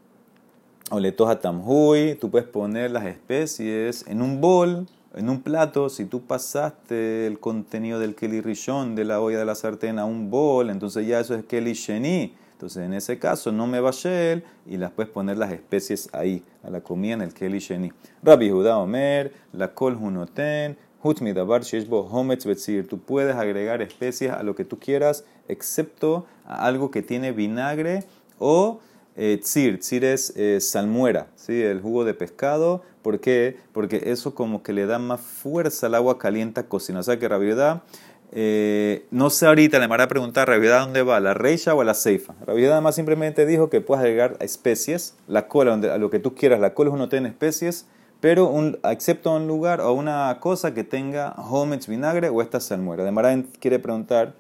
o 0.90 1.00
le 1.00 1.12
toja 1.12 1.40
tamhui, 1.40 2.16
tú 2.16 2.30
puedes 2.30 2.48
poner 2.48 2.92
las 2.92 3.06
especies 3.06 4.06
en 4.08 4.22
un 4.22 4.42
bol, 4.42 4.88
en 5.16 5.30
un 5.30 5.42
plato, 5.42 5.90
si 5.90 6.06
tú 6.06 6.22
pasaste 6.22 7.26
el 7.26 7.40
contenido 7.40 8.00
del 8.00 8.16
keli 8.16 8.42
rishon 8.42 8.96
de 8.96 9.06
la 9.06 9.22
olla 9.22 9.40
de 9.40 9.46
la 9.46 9.56
sartén 9.56 10.00
a 10.00 10.06
un 10.06 10.30
bol, 10.30 10.70
entonces 10.70 11.08
ya 11.08 11.20
eso 11.20 11.36
es 11.36 11.44
keli 11.46 11.74
sheni. 11.74 12.34
Entonces 12.54 12.84
en 12.84 12.94
ese 12.94 13.18
caso 13.18 13.54
no 13.54 13.68
me 13.68 13.80
va 13.80 13.92
él 14.04 14.44
y 14.68 14.76
las 14.76 14.92
puedes 14.92 15.10
poner 15.10 15.38
las 15.38 15.52
especies 15.54 16.10
ahí, 16.12 16.44
a 16.62 16.70
la 16.70 16.82
comida 16.82 17.14
en 17.14 17.22
el 17.22 17.34
keli 17.34 17.60
sheni. 17.60 17.92
Rabbi 18.22 18.50
Judá 18.50 18.78
Omer, 18.78 19.34
la 19.54 19.74
kol 19.74 19.96
hunoten, 19.96 20.78
hutmidabar 21.02 21.64
sheshbo 21.64 22.02
hometz 22.02 22.46
betzir. 22.46 22.88
Tú 22.88 23.00
puedes 23.00 23.36
agregar 23.36 23.82
especies 23.82 24.32
a 24.32 24.44
lo 24.44 24.56
que 24.56 24.66
tú 24.66 24.78
quieras, 24.78 25.24
excepto 25.48 26.26
a 26.46 26.66
algo 26.66 26.92
que 26.92 27.02
tiene 27.02 27.32
vinagre 27.32 28.04
o 28.40 28.80
eh, 29.22 29.38
tzir. 29.38 29.80
Tzir 29.80 30.06
es 30.06 30.34
eh, 30.38 30.62
salmuera, 30.62 31.28
¿sí? 31.36 31.62
el 31.62 31.82
jugo 31.82 32.06
de 32.06 32.14
pescado. 32.14 32.84
¿Por 33.02 33.20
qué? 33.20 33.58
Porque 33.74 34.04
eso 34.06 34.34
como 34.34 34.64
que 34.64 34.72
le 34.72 34.86
da 34.86 34.98
más 34.98 35.20
fuerza 35.20 35.88
al 35.88 35.96
agua 35.96 36.18
caliente 36.18 36.62
a 36.62 36.68
cocina. 36.68 37.00
O 37.00 37.04
sea 37.04 37.20
que 37.20 37.28
Rabiedad, 37.28 37.84
eh, 38.32 39.06
no 39.12 39.30
sé 39.30 39.46
ahorita, 39.46 39.78
le 39.80 39.90
me 39.90 39.96
a 40.02 40.08
preguntar, 40.08 40.48
¿Rabiedad 40.48 40.80
dónde 40.80 41.04
va? 41.04 41.18
¿A 41.18 41.20
la 41.20 41.34
reisha 41.34 41.76
o 41.76 41.82
a 41.82 41.84
la 41.84 41.96
ceifa? 41.96 42.34
Rabiedad 42.48 42.74
además 42.74 42.96
simplemente 42.96 43.46
dijo 43.46 43.70
que 43.70 43.82
puedes 43.82 44.06
agregar 44.06 44.38
especies, 44.40 45.16
la 45.28 45.50
cola, 45.50 45.72
donde, 45.72 45.92
a 45.92 45.98
lo 45.98 46.10
que 46.10 46.20
tú 46.20 46.34
quieras. 46.34 46.62
La 46.62 46.74
cola 46.74 46.90
es 46.92 46.94
uno 46.94 47.10
tiene 47.10 47.28
especies, 47.28 47.88
pero 48.22 48.48
un, 48.48 48.80
excepto 48.86 49.36
un 49.36 49.48
lugar 49.48 49.82
o 49.82 49.92
una 49.92 50.38
cosa 50.40 50.74
que 50.74 50.86
tenga 50.86 51.32
homets, 51.32 51.88
vinagre 51.88 52.30
o 52.30 52.42
esta 52.42 52.62
salmuera. 52.62 53.04
De 53.04 53.12
Mara 53.12 53.38
quiere 53.60 53.80
preguntar, 53.80 54.34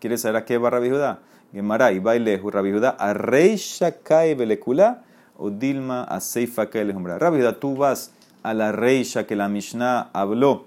quiere 0.00 0.16
saber 0.16 0.36
a 0.36 0.44
qué 0.46 0.56
va 0.56 0.70
Rabiedad. 0.70 1.18
Gemara 1.52 1.92
y 1.92 1.98
baile 1.98 2.40
Rabbi 2.42 2.72
Judá, 2.72 2.96
a 2.98 3.12
Reisha 3.12 3.92
Kai 4.02 4.34
Belekula 4.34 5.02
o 5.36 5.50
Dilma 5.50 6.04
a 6.04 6.20
Seifa 6.20 6.70
Kai 6.70 6.84
Lejumbra. 6.84 7.18
Rabbi 7.18 7.40
tú 7.60 7.76
vas 7.76 8.12
a 8.42 8.54
la 8.54 8.72
Reisha 8.72 9.26
que 9.26 9.36
la 9.36 9.48
Mishnah 9.48 10.10
habló 10.12 10.64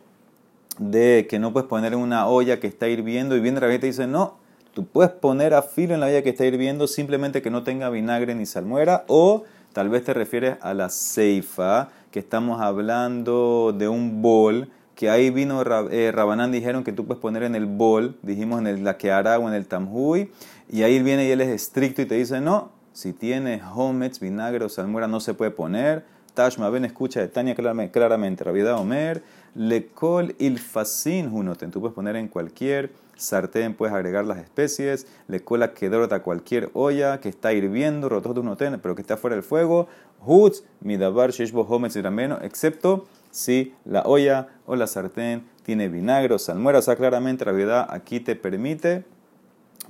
de 0.78 1.26
que 1.30 1.40
no 1.40 1.54
puedes 1.54 1.68
poner 1.68 1.94
en 1.94 2.00
una 2.00 2.28
olla 2.28 2.60
que 2.60 2.68
está 2.68 2.88
hirviendo 2.88 3.36
y 3.36 3.40
viene 3.40 3.60
Rabbi 3.60 3.80
te 3.80 3.88
dice, 3.88 4.08
no, 4.08 4.36
tú 4.74 4.86
puedes 4.86 5.12
poner 5.12 5.54
a 5.54 5.62
filo 5.62 5.94
en 5.94 6.02
la 6.02 6.08
olla 6.08 6.22
que 6.22 6.30
está 6.30 6.46
hirviendo 6.46 6.88
simplemente 6.88 7.42
que 7.42 7.50
no 7.50 7.64
tenga 7.64 7.90
vinagre 7.90 8.36
ni 8.36 8.46
salmuera 8.46 9.06
o 9.08 9.44
tal 9.74 9.90
vez 9.90 10.04
te 10.04 10.14
refieres 10.14 10.58
a 10.62 10.74
la 10.74 10.90
Seifa 10.90 11.90
que 12.12 12.20
estamos 12.20 12.62
hablando 12.62 13.74
de 13.76 13.88
un 13.88 14.22
bol 14.22 14.70
que 14.96 15.10
ahí 15.10 15.30
vino 15.30 15.62
eh, 15.92 16.12
Rabanán, 16.14 16.52
dijeron 16.52 16.84
que 16.84 16.94
tú 16.94 17.06
puedes 17.06 17.22
poner 17.22 17.44
en 17.44 17.54
el 17.54 17.66
bol, 17.66 18.16
dijimos 18.22 18.60
en 18.60 18.68
el 18.68 18.84
la 18.84 18.98
o 19.40 19.48
en 19.50 19.54
el 19.54 19.68
tamhui, 19.68 20.32
y 20.70 20.84
ahí 20.84 21.02
viene 21.02 21.28
y 21.28 21.32
él 21.32 21.42
es 21.42 21.50
estricto 21.50 22.02
y 22.02 22.06
te 22.06 22.16
dice, 22.16 22.42
no, 22.42 22.72
si 22.94 23.14
tiene 23.14 23.62
homets, 23.76 24.20
vinagre 24.20 24.66
o 24.66 24.70
salmuera 24.70 25.08
no 25.08 25.20
se 25.20 25.34
puede 25.34 25.52
poner. 25.52 26.06
Tashma 26.34 26.70
Ben 26.70 26.84
escucha 26.84 27.22
de 27.22 27.28
Tania 27.28 27.56
claramente, 27.56 28.44
Rabida 28.44 28.78
Omer, 28.78 29.24
Lekol 29.56 30.36
ilfasin 30.38 31.34
hunoten. 31.34 31.72
Tú 31.72 31.80
puedes 31.80 31.96
poner 31.96 32.18
en 32.18 32.28
cualquier 32.28 32.92
sartén, 33.16 33.74
puedes 33.74 33.96
agregar 33.96 34.26
las 34.26 34.40
especies, 34.40 35.08
Lekol 35.28 35.74
kedorota 35.74 36.22
cualquier 36.22 36.70
olla 36.74 37.22
que 37.22 37.30
está 37.30 37.54
hirviendo, 37.54 38.10
rotos 38.10 38.38
unoten, 38.38 38.80
pero 38.82 38.96
que 38.96 39.02
está 39.02 39.16
fuera 39.16 39.36
del 39.36 39.44
fuego. 39.44 39.88
Hutz, 40.26 40.64
midabar, 40.82 41.32
sheshbo 41.32 41.62
homets 41.62 41.96
menos, 42.12 42.40
excepto 42.42 43.06
si 43.32 43.74
la 43.86 44.02
olla 44.04 44.48
o 44.66 44.76
la 44.76 44.88
sartén 44.88 45.46
tiene 45.64 45.88
vinagre 45.88 46.34
o 46.34 46.40
salmuera. 46.40 46.80
O 46.80 46.82
sea, 46.82 46.96
claramente 46.96 47.46
Rabida 47.46 47.88
aquí 47.94 48.20
te 48.20 48.36
permite 48.36 49.06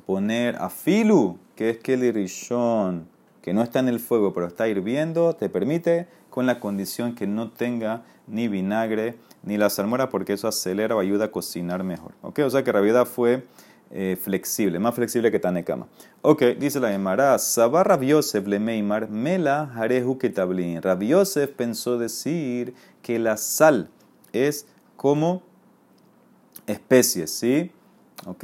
poner 0.05 0.55
a 0.57 0.69
filu, 0.69 1.37
que 1.55 1.69
es 1.69 1.77
Kelly 1.77 2.11
Rishon, 2.11 3.07
que 3.41 3.53
no 3.53 3.61
está 3.61 3.79
en 3.79 3.87
el 3.87 3.99
fuego 3.99 4.33
pero 4.33 4.47
está 4.47 4.67
hirviendo, 4.67 5.35
te 5.35 5.49
permite 5.49 6.07
con 6.29 6.45
la 6.45 6.59
condición 6.59 7.15
que 7.15 7.27
no 7.27 7.51
tenga 7.51 8.03
ni 8.27 8.47
vinagre 8.47 9.15
ni 9.43 9.57
la 9.57 9.69
salmuera 9.69 10.09
porque 10.09 10.33
eso 10.33 10.47
acelera 10.47 10.95
o 10.95 10.99
ayuda 10.99 11.25
a 11.25 11.31
cocinar 11.31 11.83
mejor. 11.83 12.13
¿Ok? 12.21 12.39
O 12.39 12.49
sea 12.49 12.63
que 12.63 12.71
Rabiedad 12.71 13.05
fue 13.05 13.43
eh, 13.91 14.17
flexible, 14.19 14.79
más 14.79 14.95
flexible 14.95 15.31
que 15.31 15.39
Tanekama. 15.39 15.87
Ok, 16.23 16.41
dice 16.59 16.79
la 16.79 16.93
Emara, 16.93 17.37
Sabar 17.37 17.87
Rabiosef 17.87 18.47
le 18.47 18.59
meimar 18.59 19.09
mela 19.09 19.71
harehu 19.75 20.17
ketablin. 20.17 20.81
Rabiosef 20.81 21.51
pensó 21.51 21.99
decir 21.99 22.73
que 23.03 23.19
la 23.19 23.37
sal 23.37 23.89
es 24.33 24.65
como 24.97 25.43
especies, 26.65 27.31
¿sí? 27.31 27.71
¿Ok? 28.25 28.43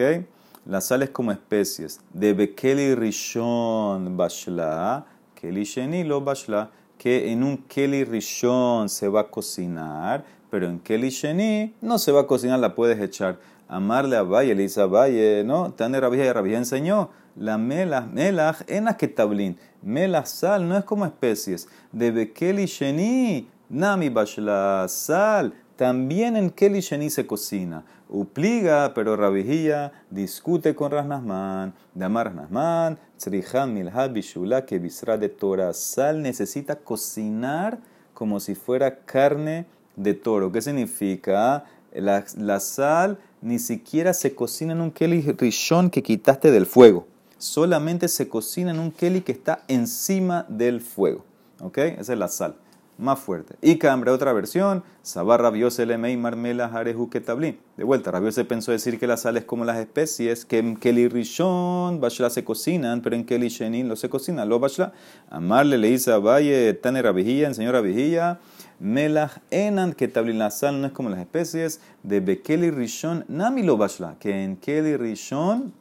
La 0.65 0.79
sal 0.79 1.01
es 1.01 1.09
como 1.09 1.31
especies. 1.31 2.01
De 2.13 2.33
Bekeli 2.33 2.93
Rishon 2.93 4.15
Bashla, 4.15 5.07
Keli 5.33 5.63
Sheni 5.63 6.03
lo 6.03 6.21
Bashla, 6.21 6.69
que 6.99 7.31
en 7.31 7.43
un 7.43 7.57
Keli 7.57 8.03
Rishon 8.03 8.87
se 8.87 9.07
va 9.07 9.21
a 9.21 9.31
cocinar, 9.31 10.23
pero 10.51 10.67
en 10.67 10.77
Keli 10.77 11.09
Sheni 11.09 11.73
no 11.81 11.97
se 11.97 12.11
va 12.11 12.21
a 12.21 12.27
cocinar, 12.27 12.59
la 12.59 12.75
puedes 12.75 13.01
echar. 13.01 13.39
Amarle 13.67 14.17
a 14.17 14.21
Valle, 14.21 14.51
Elisa 14.51 14.85
Valle, 14.85 15.43
¿no? 15.43 15.71
Tane 15.71 15.99
Rabia 15.99 16.25
y 16.25 16.31
Rabia 16.31 16.59
enseñó. 16.59 17.09
La 17.35 17.57
melaj, 17.57 18.05
melaj, 18.11 18.57
en 18.67 18.85
tablin. 19.15 19.57
Melaj, 19.81 20.27
sal, 20.27 20.67
no 20.67 20.77
es 20.77 20.83
como 20.83 21.05
especies. 21.05 21.69
De 21.91 22.11
Bekeli 22.11 22.67
Sheni, 22.67 23.49
Nami 23.67 24.09
Bashla, 24.09 24.85
sal 24.87 25.53
también 25.81 26.35
en 26.35 26.51
Keli 26.51 26.79
Sheni 26.79 27.09
se 27.09 27.25
cocina. 27.25 27.83
Upliga, 28.07 28.93
pero 28.93 29.15
Rabijía 29.15 29.91
discute 30.11 30.75
con 30.75 30.91
Rasnasman. 30.91 31.73
Damar 31.95 32.27
Rasnasman, 32.27 32.99
Tzrihan 33.17 33.73
Milha 33.73 34.07
Bishula, 34.07 34.63
que 34.63 34.77
Bisra 34.77 35.17
de 35.17 35.29
Torah. 35.29 35.73
Sal 35.73 36.21
necesita 36.21 36.75
cocinar 36.75 37.79
como 38.13 38.39
si 38.39 38.53
fuera 38.53 38.99
carne 39.05 39.65
de 39.95 40.13
toro. 40.13 40.51
¿Qué 40.51 40.61
significa? 40.61 41.65
La, 41.95 42.25
la 42.37 42.59
sal 42.59 43.17
ni 43.41 43.57
siquiera 43.57 44.13
se 44.13 44.35
cocina 44.35 44.73
en 44.73 44.81
un 44.81 44.91
Keli 44.91 45.31
Rishon 45.35 45.89
que 45.89 46.03
quitaste 46.03 46.51
del 46.51 46.67
fuego. 46.67 47.07
Solamente 47.39 48.07
se 48.07 48.29
cocina 48.29 48.69
en 48.69 48.77
un 48.77 48.91
Keli 48.91 49.21
que 49.21 49.31
está 49.31 49.63
encima 49.67 50.45
del 50.47 50.79
fuego. 50.79 51.25
¿Ok? 51.59 51.79
Esa 51.79 52.13
es 52.13 52.19
la 52.19 52.27
sal 52.27 52.53
más 53.01 53.19
fuerte. 53.19 53.55
Y 53.61 53.77
cambra 53.77 54.13
otra 54.13 54.31
versión, 54.31 54.83
Sabar 55.01 55.41
rabiose 55.41 55.85
le 55.87 55.97
marmela 55.97 56.69
jareju 56.69 57.09
tablín. 57.25 57.57
De 57.75 57.83
vuelta, 57.83 58.11
rabiose 58.11 58.45
pensó 58.45 58.71
decir 58.71 58.99
que 58.99 59.07
la 59.07 59.17
sal 59.17 59.35
es 59.35 59.45
como 59.45 59.65
las 59.65 59.77
especies, 59.77 60.45
que 60.45 60.59
en 60.59 60.77
Keli 60.77 61.07
Rishon, 61.07 61.99
Bashla 61.99 62.29
se 62.29 62.43
cocinan, 62.43 63.01
pero 63.01 63.15
en 63.15 63.25
Keli 63.25 63.49
Shenin 63.49 63.87
no 63.87 63.95
se 63.95 64.09
cocinan, 64.09 64.47
lo 64.47 64.59
Bashla. 64.59 64.93
Amarle 65.29 65.79
le 65.79 65.89
dice 65.89 66.11
a 66.11 66.19
Valle, 66.19 66.73
Tane 66.75 67.01
Rabijilla, 67.01 67.47
enseñó 67.47 67.71
Rabijilla, 67.71 68.39
Melach 68.79 69.39
enan 69.49 69.95
tablín, 69.95 70.37
la 70.37 70.51
sal 70.51 70.79
no 70.79 70.87
es 70.87 70.93
como 70.93 71.09
las 71.09 71.19
especies, 71.19 71.81
de 72.03 72.19
Bekeli 72.19 72.69
Rishon, 72.69 73.25
Nami 73.27 73.63
lo 73.63 73.77
Bashla, 73.77 74.17
que 74.19 74.43
en 74.43 74.55
Keli 74.57 74.97
Rishon, 74.97 75.73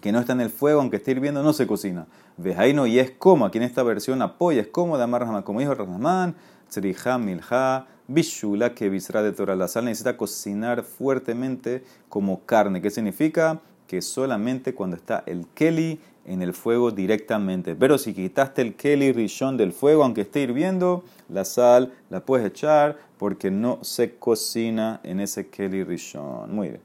que 0.00 0.12
no 0.12 0.20
está 0.20 0.32
en 0.32 0.40
el 0.40 0.50
fuego, 0.50 0.80
aunque 0.80 0.96
esté 0.96 1.12
hirviendo, 1.12 1.42
no 1.42 1.52
se 1.52 1.66
cocina. 1.66 2.06
Vejaino 2.36 2.86
y 2.86 2.98
es 2.98 3.10
como, 3.10 3.44
aquí 3.44 3.58
en 3.58 3.64
esta 3.64 3.82
versión 3.82 4.22
apoya, 4.22 4.62
es 4.62 4.68
como 4.68 4.96
de 4.96 5.04
Amar 5.04 5.44
como 5.44 5.60
dijo 5.60 5.74
Rahman, 5.74 6.34
Tzriha 6.68 7.18
Milha, 7.18 7.86
Bishula, 8.08 8.74
que 8.74 8.88
visra 8.88 9.22
de 9.22 9.32
Torah. 9.32 9.54
La 9.54 9.68
sal 9.68 9.84
necesita 9.84 10.16
cocinar 10.16 10.82
fuertemente 10.82 11.84
como 12.08 12.44
carne. 12.44 12.80
¿Qué 12.80 12.90
significa? 12.90 13.60
Que 13.86 14.02
solamente 14.02 14.74
cuando 14.74 14.96
está 14.96 15.22
el 15.26 15.46
Keli 15.54 16.00
en 16.26 16.42
el 16.42 16.52
fuego 16.52 16.90
directamente. 16.90 17.74
Pero 17.74 17.98
si 17.98 18.14
quitaste 18.14 18.62
el 18.62 18.74
Keli 18.74 19.12
Rishon 19.12 19.56
del 19.56 19.72
fuego, 19.72 20.02
aunque 20.04 20.22
esté 20.22 20.40
hirviendo, 20.40 21.04
la 21.28 21.44
sal 21.44 21.92
la 22.08 22.20
puedes 22.20 22.46
echar 22.46 22.98
porque 23.18 23.50
no 23.50 23.78
se 23.82 24.16
cocina 24.16 25.00
en 25.02 25.20
ese 25.20 25.48
Keli 25.48 25.84
Rishon. 25.84 26.54
Muy 26.54 26.68
bien. 26.68 26.80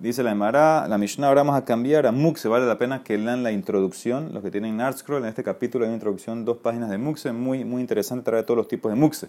Dice 0.00 0.22
la 0.22 0.30
Emara, 0.30 0.86
la 0.86 0.96
Mishnah 0.96 1.26
ahora 1.26 1.42
vamos 1.42 1.60
a 1.60 1.64
cambiar 1.64 2.06
a 2.06 2.12
Muxe. 2.12 2.46
Vale 2.46 2.66
la 2.66 2.78
pena 2.78 3.02
que 3.02 3.18
lean 3.18 3.42
la 3.42 3.50
introducción. 3.50 4.32
Los 4.32 4.44
que 4.44 4.50
tienen 4.52 4.80
Artscroll, 4.80 5.24
en 5.24 5.28
este 5.28 5.42
capítulo 5.42 5.84
hay 5.84 5.88
una 5.88 5.96
introducción, 5.96 6.44
dos 6.44 6.58
páginas 6.58 6.88
de 6.88 6.98
Muxe. 6.98 7.32
Muy, 7.32 7.64
muy 7.64 7.80
interesante, 7.80 8.30
trae 8.30 8.44
todos 8.44 8.58
los 8.58 8.68
tipos 8.68 8.92
de 8.92 8.96
Muxe. 8.96 9.28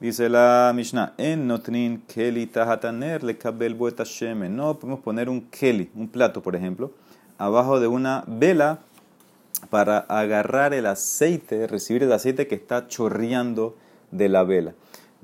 Dice 0.00 0.30
la 0.30 0.72
Mishnah, 0.74 1.12
en 1.18 1.46
notrin 1.46 2.00
keli 2.08 2.46
tahataner 2.46 3.22
le 3.24 3.36
kabel 3.36 3.76
sheme. 4.06 4.48
No 4.48 4.78
podemos 4.78 5.00
poner 5.00 5.28
un 5.28 5.42
keli, 5.50 5.90
un 5.94 6.08
plato, 6.08 6.42
por 6.42 6.56
ejemplo, 6.56 6.92
abajo 7.36 7.78
de 7.78 7.86
una 7.86 8.24
vela 8.26 8.78
para 9.68 9.98
agarrar 9.98 10.72
el 10.72 10.86
aceite, 10.86 11.66
recibir 11.66 12.04
el 12.04 12.12
aceite 12.12 12.46
que 12.46 12.54
está 12.54 12.88
chorreando 12.88 13.76
de 14.12 14.30
la 14.30 14.44
vela. 14.44 14.72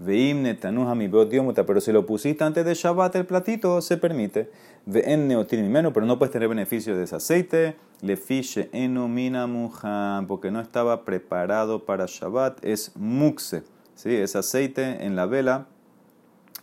Veim 0.05 0.43
netanuja 0.43 0.97
mi 0.97 1.09
pero 1.09 1.81
si 1.81 1.93
lo 1.93 2.05
pusiste 2.05 2.43
antes 2.43 2.65
de 2.65 2.75
Shabbat 2.75 3.15
el 3.17 3.25
platito, 3.25 3.81
se 3.81 3.97
permite. 3.97 4.51
Ve'en 4.85 5.29
neotin 5.29 5.71
menos, 5.71 5.93
pero 5.93 6.07
no 6.07 6.19
puedes 6.19 6.33
tener 6.33 6.49
beneficio 6.49 6.97
de 6.97 7.05
ese 7.05 7.17
aceite. 7.17 7.77
Le 8.01 8.17
fiche 8.17 8.69
enomina 8.73 9.47
mujan, 9.47 10.27
porque 10.27 10.51
no 10.51 10.61
estaba 10.61 11.05
preparado 11.05 11.85
para 11.85 12.07
Shabbat, 12.07 12.65
es 12.65 12.91
muxe. 12.97 13.63
¿sí? 13.95 14.13
Es 14.17 14.35
aceite 14.35 15.05
en 15.05 15.15
la 15.15 15.27
vela, 15.27 15.67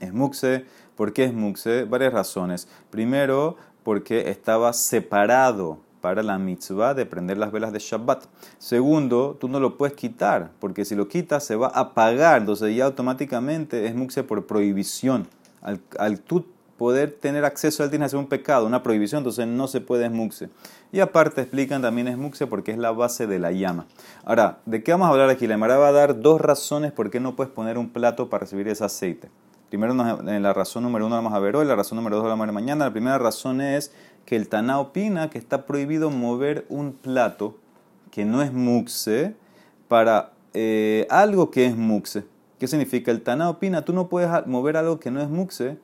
es 0.01 0.13
muxe. 0.13 0.65
¿Por 0.97 1.13
qué 1.13 1.23
es 1.23 1.33
muxe? 1.33 1.85
Varias 1.85 2.11
razones. 2.11 2.67
Primero, 2.89 3.55
porque 3.83 4.29
estaba 4.31 4.73
separado 4.73 5.79
para 6.01 6.23
la 6.23 6.37
mitzvah 6.37 6.93
de 6.93 7.05
prender 7.05 7.37
las 7.37 7.51
velas 7.51 7.73
de 7.73 7.79
Shabbat. 7.79 8.25
Segundo, 8.57 9.37
tú 9.39 9.47
no 9.47 9.59
lo 9.59 9.77
puedes 9.77 9.95
quitar, 9.95 10.51
porque 10.59 10.85
si 10.85 10.95
lo 10.95 11.07
quitas 11.07 11.43
se 11.43 11.55
va 11.55 11.67
a 11.67 11.81
apagar, 11.81 12.41
entonces 12.41 12.75
ya 12.75 12.85
automáticamente 12.85 13.85
es 13.85 13.95
muxe 13.95 14.23
por 14.23 14.45
prohibición. 14.45 15.27
Al, 15.61 15.81
al 15.97 16.21
tú 16.21 16.45
poder 16.79 17.11
tener 17.11 17.43
acceso 17.43 17.83
a 17.83 17.85
él 17.85 17.89
tiene 17.89 18.05
que 18.05 18.09
ser 18.09 18.19
un 18.19 18.27
pecado, 18.27 18.65
una 18.65 18.81
prohibición, 18.81 19.19
entonces 19.19 19.45
no 19.45 19.67
se 19.67 19.81
puede 19.81 20.05
esmuxe. 20.05 20.49
Y 20.93 21.01
aparte 21.01 21.41
explican 21.41 21.81
también 21.81 22.07
esmuxe 22.07 22.47
porque 22.47 22.71
es 22.71 22.77
la 22.77 22.91
base 22.91 23.27
de 23.27 23.37
la 23.37 23.51
llama. 23.51 23.85
Ahora, 24.23 24.59
¿de 24.65 24.81
qué 24.81 24.93
vamos 24.93 25.07
a 25.07 25.11
hablar 25.11 25.29
aquí? 25.29 25.45
La 25.45 25.55
Emara 25.55 25.77
va 25.77 25.89
a 25.89 25.91
dar 25.91 26.21
dos 26.21 26.39
razones 26.39 26.93
por 26.93 27.09
qué 27.09 27.19
no 27.19 27.35
puedes 27.35 27.51
poner 27.51 27.77
un 27.77 27.89
plato 27.89 28.29
para 28.29 28.41
recibir 28.41 28.69
ese 28.69 28.85
aceite. 28.85 29.29
Primero, 29.69 29.93
la 29.93 30.53
razón 30.53 30.83
número 30.83 31.05
uno 31.05 31.15
la 31.15 31.21
vamos 31.21 31.37
a 31.37 31.39
ver 31.39 31.55
hoy, 31.57 31.65
la 31.65 31.75
razón 31.75 31.97
número 31.97 32.15
dos 32.15 32.23
la 32.23 32.29
vamos 32.29 32.45
a 32.45 32.47
ver 32.47 32.53
mañana. 32.53 32.85
La 32.85 32.91
primera 32.91 33.19
razón 33.19 33.61
es 33.61 33.91
que 34.29 34.35
el 34.35 34.47
Taná 34.47 34.79
opina 34.79 35.31
que 35.31 35.39
está 35.39 35.65
prohibido 35.65 36.11
mover 36.11 36.67
un 36.69 36.93
plato 36.93 37.57
que 38.11 38.25
no 38.25 38.43
es 38.43 38.53
muxe 38.53 39.33
para 39.87 40.33
eh, 40.53 41.07
algo 41.09 41.49
que 41.49 41.65
es 41.65 41.75
muxe. 41.75 42.25
¿Qué 42.59 42.67
significa? 42.67 43.09
El 43.09 43.23
Taná 43.23 43.49
opina, 43.49 43.85
tú 43.85 43.91
no 43.91 44.07
puedes 44.07 44.29
mover 44.45 44.77
algo 44.77 44.99
que 44.99 45.09
no 45.09 45.19
es 45.19 45.29
muxe 45.29 45.79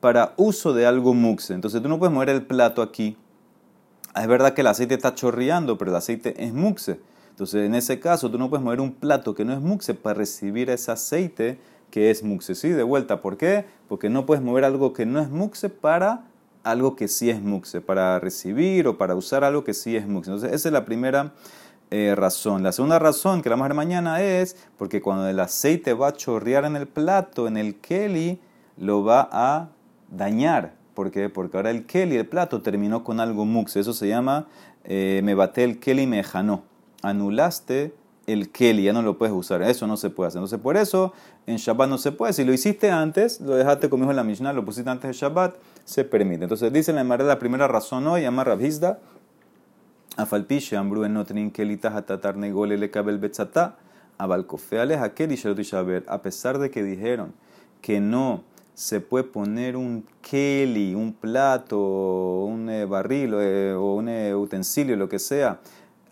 para 0.00 0.32
uso 0.38 0.72
de 0.72 0.86
algo 0.86 1.12
muxe. 1.12 1.52
Entonces 1.52 1.82
tú 1.82 1.90
no 1.90 1.98
puedes 1.98 2.14
mover 2.14 2.30
el 2.30 2.40
plato 2.46 2.80
aquí. 2.80 3.18
Es 4.16 4.26
verdad 4.26 4.54
que 4.54 4.62
el 4.62 4.68
aceite 4.68 4.94
está 4.94 5.14
chorreando, 5.14 5.76
pero 5.76 5.90
el 5.90 5.96
aceite 5.98 6.42
es 6.42 6.54
muxe. 6.54 7.00
Entonces 7.28 7.66
en 7.66 7.74
ese 7.74 8.00
caso 8.00 8.30
tú 8.30 8.38
no 8.38 8.48
puedes 8.48 8.64
mover 8.64 8.80
un 8.80 8.92
plato 8.92 9.34
que 9.34 9.44
no 9.44 9.52
es 9.52 9.60
muxe 9.60 9.92
para 9.92 10.14
recibir 10.14 10.70
ese 10.70 10.90
aceite 10.90 11.58
que 11.90 12.10
es 12.10 12.22
muxe. 12.22 12.54
Sí, 12.54 12.70
de 12.70 12.82
vuelta. 12.82 13.20
¿Por 13.20 13.36
qué? 13.36 13.66
Porque 13.90 14.08
no 14.08 14.24
puedes 14.24 14.42
mover 14.42 14.64
algo 14.64 14.94
que 14.94 15.04
no 15.04 15.20
es 15.20 15.28
muxe 15.28 15.68
para 15.68 16.29
algo 16.62 16.96
que 16.96 17.08
sí 17.08 17.30
es 17.30 17.40
muxe, 17.40 17.80
para 17.80 18.18
recibir 18.18 18.86
o 18.86 18.98
para 18.98 19.14
usar 19.14 19.44
algo 19.44 19.64
que 19.64 19.74
sí 19.74 19.96
es 19.96 20.06
muxe. 20.06 20.30
Entonces 20.30 20.52
esa 20.52 20.68
es 20.68 20.72
la 20.72 20.84
primera 20.84 21.32
eh, 21.90 22.14
razón. 22.16 22.62
La 22.62 22.72
segunda 22.72 22.98
razón 22.98 23.42
que 23.42 23.48
la 23.48 23.54
vamos 23.54 23.66
a 23.66 23.68
ver 23.68 23.76
mañana 23.76 24.22
es 24.22 24.56
porque 24.78 25.00
cuando 25.00 25.28
el 25.28 25.40
aceite 25.40 25.94
va 25.94 26.08
a 26.08 26.12
chorrear 26.12 26.64
en 26.64 26.76
el 26.76 26.86
plato, 26.86 27.48
en 27.48 27.56
el 27.56 27.76
keli, 27.80 28.40
lo 28.76 29.04
va 29.04 29.28
a 29.32 29.68
dañar. 30.10 30.74
¿Por 30.94 31.10
qué? 31.10 31.28
Porque 31.28 31.56
ahora 31.56 31.70
el 31.70 31.86
keli, 31.86 32.16
el 32.16 32.26
plato, 32.26 32.62
terminó 32.62 33.04
con 33.04 33.20
algo 33.20 33.44
mux. 33.44 33.76
Eso 33.76 33.92
se 33.92 34.08
llama 34.08 34.46
eh, 34.84 35.20
me 35.24 35.34
bate 35.34 35.64
el 35.64 35.78
keli 35.78 36.06
me 36.06 36.22
janó. 36.22 36.64
Anulaste 37.02 37.94
el 38.32 38.50
keli, 38.50 38.84
ya 38.84 38.92
no 38.92 39.02
lo 39.02 39.18
puedes 39.18 39.34
usar. 39.34 39.62
Eso 39.62 39.86
no 39.86 39.96
se 39.96 40.10
puede 40.10 40.28
hacer. 40.28 40.38
Entonces, 40.38 40.60
por 40.60 40.76
eso 40.76 41.12
en 41.46 41.56
Shabbat 41.56 41.88
no 41.88 41.98
se 41.98 42.12
puede. 42.12 42.32
Si 42.32 42.44
lo 42.44 42.52
hiciste 42.52 42.90
antes, 42.90 43.40
lo 43.40 43.54
dejaste 43.54 43.88
conmigo 43.88 44.10
en 44.10 44.16
la 44.16 44.24
Mishnah, 44.24 44.52
lo 44.52 44.64
pusiste 44.64 44.90
antes 44.90 45.08
de 45.08 45.12
Shabbat, 45.14 45.56
se 45.84 46.04
permite. 46.04 46.44
Entonces, 46.44 46.72
dice 46.72 46.92
la 46.92 47.04
la 47.04 47.38
primera 47.38 47.66
razón 47.68 48.06
hoy, 48.06 48.22
llama 48.22 48.44
Rabhizda, 48.44 48.98
Afalpiche, 50.16 50.76
Ambru 50.76 51.04
en 51.04 51.14
Notrin 51.14 51.50
Kelita 51.50 51.96
Hatatar 51.96 52.36
Negole 52.36 52.76
le 52.76 52.90
Kabel 52.90 53.18
Betzata, 53.18 53.76
Abalcofeales 54.18 54.98
Akeli 54.98 55.40
A 56.06 56.22
pesar 56.22 56.58
de 56.58 56.70
que 56.70 56.82
dijeron 56.82 57.32
que 57.80 58.00
no 58.00 58.44
se 58.74 59.00
puede 59.00 59.24
poner 59.24 59.76
un 59.76 60.06
keli, 60.22 60.94
un 60.94 61.12
plato, 61.12 61.78
un 62.44 62.68
eh, 62.70 62.84
barril 62.86 63.34
eh, 63.34 63.74
o 63.76 63.94
un 63.94 64.08
eh, 64.08 64.34
utensilio, 64.34 64.96
lo 64.96 65.08
que 65.08 65.18
sea, 65.18 65.60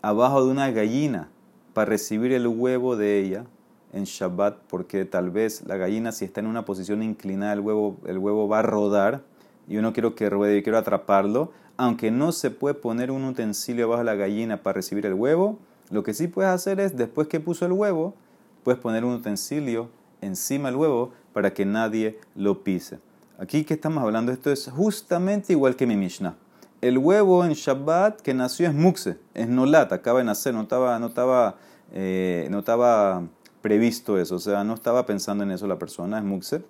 abajo 0.01 0.45
de 0.45 0.51
una 0.51 0.69
gallina 0.71 1.29
para 1.73 1.89
recibir 1.89 2.31
el 2.31 2.47
huevo 2.47 2.95
de 2.95 3.19
ella 3.19 3.45
en 3.93 4.03
Shabbat, 4.03 4.57
porque 4.69 5.05
tal 5.05 5.31
vez 5.31 5.63
la 5.65 5.77
gallina 5.77 6.11
si 6.11 6.25
está 6.25 6.39
en 6.39 6.47
una 6.47 6.65
posición 6.65 7.01
inclinada, 7.01 7.53
el 7.53 7.59
huevo, 7.59 7.97
el 8.05 8.17
huevo 8.17 8.47
va 8.47 8.59
a 8.59 8.63
rodar 8.63 9.23
y 9.67 9.73
yo 9.73 9.81
no 9.81 9.93
quiero 9.93 10.15
que 10.15 10.29
ruede, 10.29 10.57
yo 10.57 10.63
quiero 10.63 10.77
atraparlo, 10.77 11.51
aunque 11.77 12.11
no 12.11 12.31
se 12.31 12.51
puede 12.51 12.75
poner 12.75 13.11
un 13.11 13.23
utensilio 13.23 13.85
abajo 13.85 13.99
de 13.99 14.05
la 14.05 14.15
gallina 14.15 14.61
para 14.61 14.75
recibir 14.75 15.05
el 15.05 15.13
huevo, 15.13 15.59
lo 15.89 16.03
que 16.03 16.13
sí 16.13 16.27
puedes 16.27 16.51
hacer 16.51 16.79
es, 16.79 16.95
después 16.97 17.27
que 17.27 17.39
puso 17.39 17.65
el 17.65 17.71
huevo, 17.71 18.13
puedes 18.63 18.79
poner 18.79 19.05
un 19.05 19.13
utensilio 19.13 19.89
encima 20.21 20.69
del 20.69 20.77
huevo 20.77 21.11
para 21.33 21.53
que 21.53 21.65
nadie 21.65 22.19
lo 22.35 22.63
pise. 22.63 22.99
Aquí 23.39 23.63
que 23.63 23.75
estamos 23.75 24.03
hablando, 24.03 24.31
esto 24.31 24.51
es 24.51 24.69
justamente 24.69 25.53
igual 25.53 25.75
que 25.75 25.87
mi 25.87 25.95
Mishnah. 25.95 26.35
El 26.81 26.97
huevo 26.97 27.43
en 27.43 27.53
Shabbat 27.53 28.21
que 28.21 28.33
nació 28.33 28.67
es 28.67 28.73
muxe, 28.73 29.17
es 29.33 29.49
nolat, 29.49 29.91
acaba 29.91 30.19
de 30.19 30.25
nacer, 30.25 30.53
no 30.53 30.61
estaba, 30.61 30.97
no 30.99 31.07
estaba, 31.07 31.55
eh, 31.91 32.47
no 32.49 32.59
estaba 32.59 33.23
previsto 33.61 34.17
eso, 34.17 34.35
o 34.35 34.39
sea, 34.39 34.63
no 34.63 34.75
estaba 34.75 35.05
pensando 35.05 35.43
en 35.43 35.51
eso 35.51 35.67
la 35.67 35.77
persona, 35.77 36.17
es 36.17 36.23
muxe. 36.23 36.63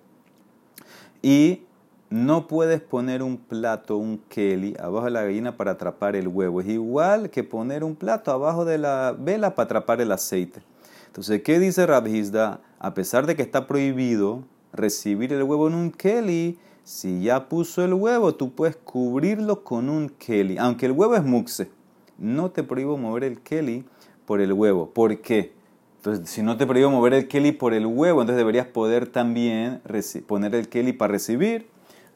Y 1.22 1.62
no 2.10 2.48
puedes 2.48 2.80
poner 2.80 3.22
un 3.22 3.36
plato, 3.36 3.96
un 3.96 4.18
keli, 4.28 4.74
abajo 4.80 5.04
de 5.04 5.12
la 5.12 5.22
gallina 5.22 5.56
para 5.56 5.72
atrapar 5.72 6.16
el 6.16 6.26
huevo. 6.26 6.60
Es 6.60 6.68
igual 6.68 7.30
que 7.30 7.44
poner 7.44 7.84
un 7.84 7.94
plato 7.94 8.32
abajo 8.32 8.64
de 8.64 8.78
la 8.78 9.14
vela 9.16 9.54
para 9.54 9.66
atrapar 9.66 10.00
el 10.00 10.10
aceite. 10.10 10.60
Entonces, 11.06 11.42
¿qué 11.42 11.60
dice 11.60 11.86
Rabhizda? 11.86 12.60
A 12.80 12.94
pesar 12.94 13.26
de 13.26 13.36
que 13.36 13.42
está 13.42 13.68
prohibido 13.68 14.42
recibir 14.72 15.32
el 15.32 15.44
huevo 15.44 15.68
en 15.68 15.74
un 15.74 15.92
keli, 15.92 16.58
si 16.84 17.22
ya 17.22 17.48
puso 17.48 17.84
el 17.84 17.94
huevo, 17.94 18.34
tú 18.34 18.52
puedes 18.52 18.76
cubrirlo 18.76 19.62
con 19.62 19.88
un 19.88 20.08
keli. 20.08 20.58
Aunque 20.58 20.86
el 20.86 20.92
huevo 20.92 21.14
es 21.14 21.24
muxe, 21.24 21.70
no 22.18 22.50
te 22.50 22.62
prohíbo 22.62 22.96
mover 22.96 23.24
el 23.24 23.40
keli 23.40 23.84
por 24.26 24.40
el 24.40 24.52
huevo. 24.52 24.90
¿Por 24.90 25.20
qué? 25.20 25.52
Entonces, 25.96 26.30
si 26.30 26.42
no 26.42 26.56
te 26.56 26.66
prohíbo 26.66 26.90
mover 26.90 27.14
el 27.14 27.28
keli 27.28 27.52
por 27.52 27.74
el 27.74 27.86
huevo, 27.86 28.22
entonces 28.22 28.38
deberías 28.38 28.66
poder 28.66 29.06
también 29.06 29.82
poner 30.26 30.54
el 30.54 30.68
keli 30.68 30.92
para 30.92 31.12
recibir. 31.12 31.68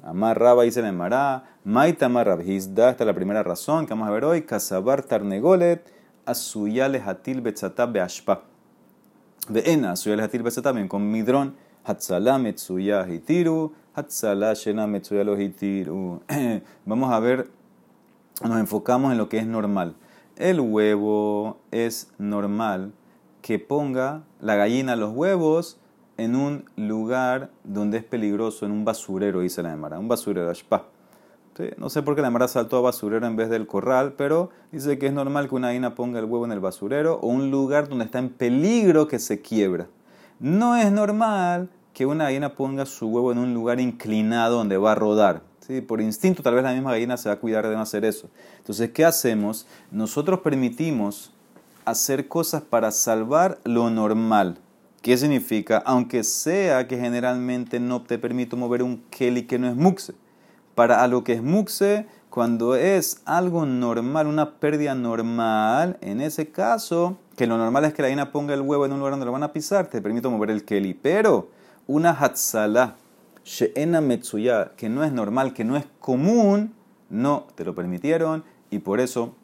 Amar 0.03 0.38
Raba 0.38 0.64
dice 0.64 0.81
el 0.81 0.92
Mará, 0.92 1.44
Maita 1.64 2.07
Amar 2.07 2.27
Rabhizda, 2.27 2.90
esta 2.90 3.05
es 3.05 3.07
la 3.07 3.14
primera 3.14 3.42
razón 3.42 3.87
que 3.87 3.94
vamos 3.94 4.09
a 4.09 4.11
ver 4.11 4.24
hoy. 4.24 4.42
Kasabar 4.42 5.03
Tarnegolet, 5.03 5.90
Asuyale 6.27 7.00
Hatil 7.00 7.40
Betzatab 7.40 7.92
Beashpa. 7.92 8.42
Veena, 9.48 9.92
Asuyale 9.92 10.22
Hatil 10.22 10.42
Betzatab, 10.42 10.88
con 10.88 11.11
Midrón, 11.11 11.57
Hatzala 11.85 12.38
Metsuya 12.38 13.07
Hitiru, 13.07 13.73
Hatzala 13.94 14.55
Shena 14.55 14.87
Metsuya 14.87 15.23
Hitiru. 15.23 16.23
Vamos 16.87 17.12
a 17.12 17.20
ver, 17.20 17.51
nos 18.42 18.59
enfocamos 18.59 19.12
en 19.12 19.18
lo 19.18 19.29
que 19.29 19.38
es 19.38 19.47
normal. 19.47 19.94
El 20.37 20.61
huevo 20.61 21.59
es 21.70 22.11
normal 22.18 22.92
que 23.42 23.59
ponga 23.59 24.25
la 24.40 24.57
gallina 24.57 24.97
los 24.97 25.14
huevos 25.14 25.79
en 26.16 26.35
un 26.35 26.64
lugar 26.77 27.51
donde 27.64 27.99
es 27.99 28.05
peligroso, 28.05 28.64
en 28.64 28.73
un 28.73 28.85
basurero, 28.85 29.40
dice 29.40 29.62
la 29.62 29.73
Emara, 29.73 29.99
un 29.99 30.09
basurero, 30.09 30.51
ashpa. 30.51 30.87
No 31.77 31.88
sé 31.88 32.03
por 32.03 32.16
qué 32.16 32.23
la 32.23 32.29
Emara 32.29 32.49
saltó 32.49 32.79
a 32.79 32.81
basurero 32.81 33.27
en 33.27 33.37
vez 33.37 33.49
del 33.49 33.66
corral, 33.66 34.14
pero 34.16 34.51
dice 34.73 34.99
que 34.99 35.07
es 35.07 35.12
normal 35.12 35.49
que 35.49 35.55
una 35.55 35.68
gallina 35.68 35.94
ponga 35.94 36.18
el 36.18 36.25
huevo 36.25 36.47
en 36.47 36.53
el 36.53 36.61
basurero 36.61 37.20
o 37.20 37.29
un 37.29 37.51
lugar 37.51 37.88
donde 37.88 38.07
está 38.07 38.18
en 38.18 38.31
peligro 38.31 39.07
que 39.07 39.18
se 39.18 39.40
quiebra. 39.40 39.87
No 40.44 40.76
es 40.76 40.92
normal 40.92 41.70
que 41.94 42.04
una 42.04 42.24
gallina 42.24 42.54
ponga 42.54 42.85
su 42.85 43.09
huevo 43.09 43.33
en 43.33 43.38
un 43.38 43.54
lugar 43.54 43.80
inclinado 43.80 44.59
donde 44.59 44.76
va 44.76 44.92
a 44.92 44.94
rodar. 44.94 45.40
¿sí? 45.61 45.80
Por 45.80 46.02
instinto, 46.02 46.42
tal 46.42 46.52
vez 46.52 46.62
la 46.62 46.74
misma 46.74 46.90
gallina 46.90 47.16
se 47.16 47.30
va 47.30 47.37
a 47.37 47.38
cuidar 47.38 47.66
de 47.66 47.74
no 47.74 47.80
hacer 47.80 48.04
eso. 48.04 48.28
Entonces, 48.59 48.90
¿qué 48.90 49.07
hacemos? 49.07 49.66
Nosotros 49.90 50.40
permitimos 50.40 51.33
hacer 51.87 52.28
cosas 52.28 52.61
para 52.61 52.90
salvar 52.90 53.59
lo 53.64 53.88
normal. 53.88 54.59
¿Qué 55.00 55.16
significa? 55.16 55.83
Aunque 55.87 56.22
sea 56.24 56.87
que 56.88 56.98
generalmente 56.98 57.80
no 57.80 58.02
te 58.02 58.18
permito 58.18 58.59
mover 58.59 58.83
un 58.83 59.02
keli 59.09 59.44
que 59.44 59.59
no 59.59 59.66
es 59.66 59.76
muxe. 59.76 60.12
Para 60.74 61.02
algo 61.02 61.24
que 61.24 61.33
es 61.33 61.42
muxe, 61.42 62.07
cuando 62.28 62.76
es 62.76 63.22
algo 63.24 63.64
normal, 63.64 64.26
una 64.26 64.57
pérdida 64.57 64.94
normal, 64.94 65.96
en 66.02 66.20
ese 66.20 66.50
caso, 66.50 67.16
que 67.37 67.47
lo 67.47 67.59
normal 67.59 67.85
es 67.85 67.94
que 67.94 68.03
la 68.03 68.09
gallina 68.09 68.33
ponga 68.33 68.55
el 68.55 68.61
huevo 68.61 68.87
en 68.87 68.92
un 68.92 68.99
lugar 68.99 69.12
donde 69.12 69.27
lo 69.27 69.33
van 69.33 69.42
a 69.42 69.53
pisar, 69.53 69.87
te 69.88 70.01
permito 70.01 70.31
mover 70.31 70.51
el 70.51 70.64
keli. 70.64 70.94
Pero 70.94 71.49
una 71.87 72.11
hatzala, 72.11 72.97
she'ena 73.44 74.01
metsuya, 74.01 74.73
que 74.77 74.88
no 74.88 75.05
es 75.05 75.12
normal, 75.12 75.53
que 75.53 75.64
no 75.64 75.77
es 75.77 75.85
común, 76.01 76.75
no 77.11 77.47
te 77.55 77.64
lo 77.64 77.75
permitieron 77.75 78.44
y 78.70 78.79
por 78.79 79.01
eso 79.01 79.35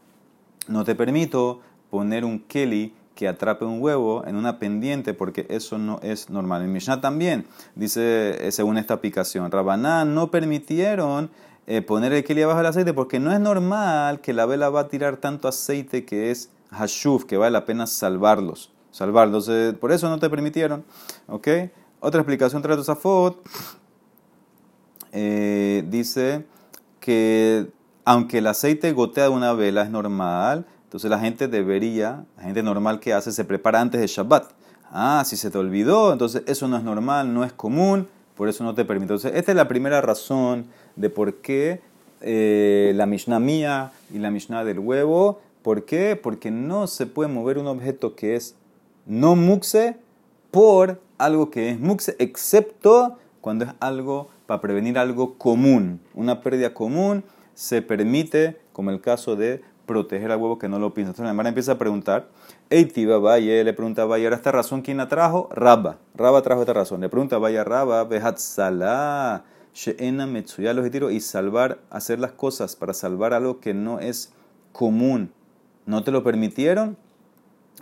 no 0.68 0.84
te 0.84 0.94
permito 0.94 1.60
poner 1.90 2.24
un 2.24 2.40
keli 2.40 2.94
que 3.14 3.28
atrape 3.28 3.64
un 3.64 3.82
huevo 3.82 4.24
en 4.26 4.36
una 4.36 4.58
pendiente 4.58 5.12
porque 5.12 5.46
eso 5.50 5.76
no 5.76 6.00
es 6.02 6.30
normal. 6.30 6.62
En 6.62 6.72
Mishnah 6.72 7.00
también 7.00 7.46
dice, 7.74 8.46
eh, 8.46 8.52
según 8.52 8.78
esta 8.78 8.94
aplicación, 8.94 9.50
Rabaná 9.50 10.04
no 10.04 10.30
permitieron 10.30 11.30
eh, 11.66 11.82
poner 11.82 12.12
el 12.12 12.24
keli 12.24 12.42
abajo 12.42 12.58
del 12.58 12.66
aceite 12.68 12.94
porque 12.94 13.20
no 13.20 13.32
es 13.32 13.40
normal 13.40 14.20
que 14.20 14.32
la 14.32 14.46
vela 14.46 14.70
va 14.70 14.80
a 14.80 14.88
tirar 14.88 15.18
tanto 15.18 15.48
aceite 15.48 16.04
que 16.04 16.30
es 16.30 16.50
hashuf, 16.70 17.24
que 17.24 17.36
vale 17.36 17.52
la 17.52 17.64
pena 17.64 17.86
salvarlos. 17.86 18.72
Salvarlos, 18.90 19.48
eh, 19.48 19.76
por 19.78 19.92
eso 19.92 20.08
no 20.08 20.18
te 20.18 20.28
permitieron. 20.30 20.84
¿Ok? 21.28 21.48
Otra 22.00 22.20
explicación 22.20 22.62
trae 22.62 22.76
Tosafot. 22.76 23.42
dice 25.12 26.46
que 27.00 27.68
aunque 28.04 28.38
el 28.38 28.46
aceite 28.46 28.92
gotea 28.92 29.24
de 29.24 29.30
una 29.30 29.52
vela 29.52 29.82
es 29.82 29.90
normal, 29.90 30.66
entonces 30.84 31.08
la 31.08 31.20
gente 31.20 31.46
debería, 31.46 32.24
la 32.36 32.42
gente 32.42 32.62
normal 32.62 32.98
que 32.98 33.12
hace, 33.12 33.30
se 33.30 33.44
prepara 33.44 33.80
antes 33.80 34.00
de 34.00 34.08
Shabbat. 34.08 34.50
Ah, 34.90 35.22
si 35.24 35.36
se 35.36 35.50
te 35.50 35.58
olvidó, 35.58 36.12
entonces 36.12 36.42
eso 36.46 36.66
no 36.66 36.76
es 36.76 36.82
normal, 36.82 37.32
no 37.32 37.44
es 37.44 37.52
común, 37.52 38.08
por 38.36 38.48
eso 38.48 38.64
no 38.64 38.74
te 38.74 38.84
permite. 38.84 39.12
Entonces, 39.12 39.32
esta 39.36 39.52
es 39.52 39.56
la 39.56 39.68
primera 39.68 40.00
razón 40.00 40.66
de 40.96 41.08
por 41.08 41.34
qué 41.36 41.80
eh, 42.20 42.92
la 42.96 43.06
Mishnah 43.06 43.38
mía 43.38 43.92
y 44.12 44.18
la 44.18 44.32
Mishnah 44.32 44.64
del 44.64 44.80
huevo. 44.80 45.40
¿Por 45.62 45.84
qué? 45.84 46.16
Porque 46.16 46.50
no 46.50 46.86
se 46.86 47.06
puede 47.06 47.28
mover 47.28 47.58
un 47.58 47.66
objeto 47.66 48.16
que 48.16 48.36
es 48.36 48.56
no 49.06 49.36
muxe 49.36 49.96
por 50.50 51.00
algo 51.18 51.50
que 51.50 51.70
es 51.70 51.80
muxe, 51.80 52.16
excepto 52.18 53.18
cuando 53.40 53.64
es 53.64 53.70
algo 53.80 54.28
para 54.46 54.60
prevenir 54.60 54.98
algo 54.98 55.36
común. 55.36 56.00
Una 56.14 56.40
pérdida 56.40 56.74
común 56.74 57.24
se 57.54 57.82
permite, 57.82 58.58
como 58.72 58.90
el 58.90 59.00
caso 59.00 59.36
de 59.36 59.62
proteger 59.86 60.30
al 60.30 60.40
huevo 60.40 60.58
que 60.58 60.68
no 60.68 60.78
lo 60.78 60.94
piensa. 60.94 61.10
Entonces 61.10 61.24
la 61.24 61.30
hermana 61.30 61.48
empieza 61.48 61.72
a 61.72 61.78
preguntar, 61.78 62.28
Eitiba 62.70 63.18
Valle, 63.18 63.64
le 63.64 63.72
pregunta 63.72 64.04
Valle, 64.04 64.24
ahora 64.24 64.36
esta 64.36 64.52
razón, 64.52 64.82
¿quién 64.82 64.96
la 64.96 65.08
trajo? 65.08 65.48
Rabba. 65.52 65.98
Rabba 66.14 66.42
trajo 66.42 66.62
esta 66.62 66.72
razón. 66.72 67.00
Le 67.00 67.08
pregunta 67.08 67.38
Valle, 67.38 67.62
Rabba, 67.64 68.08
Salah, 68.36 69.44
Sheena 69.74 70.26
Metsuya 70.26 70.72
los 70.72 70.88
y 71.12 71.20
salvar, 71.20 71.80
hacer 71.90 72.18
las 72.18 72.32
cosas 72.32 72.76
para 72.76 72.94
salvar 72.94 73.34
algo 73.34 73.60
que 73.60 73.74
no 73.74 73.98
es 73.98 74.32
común. 74.72 75.32
¿No 75.86 76.02
te 76.02 76.10
lo 76.10 76.22
permitieron? 76.22 76.96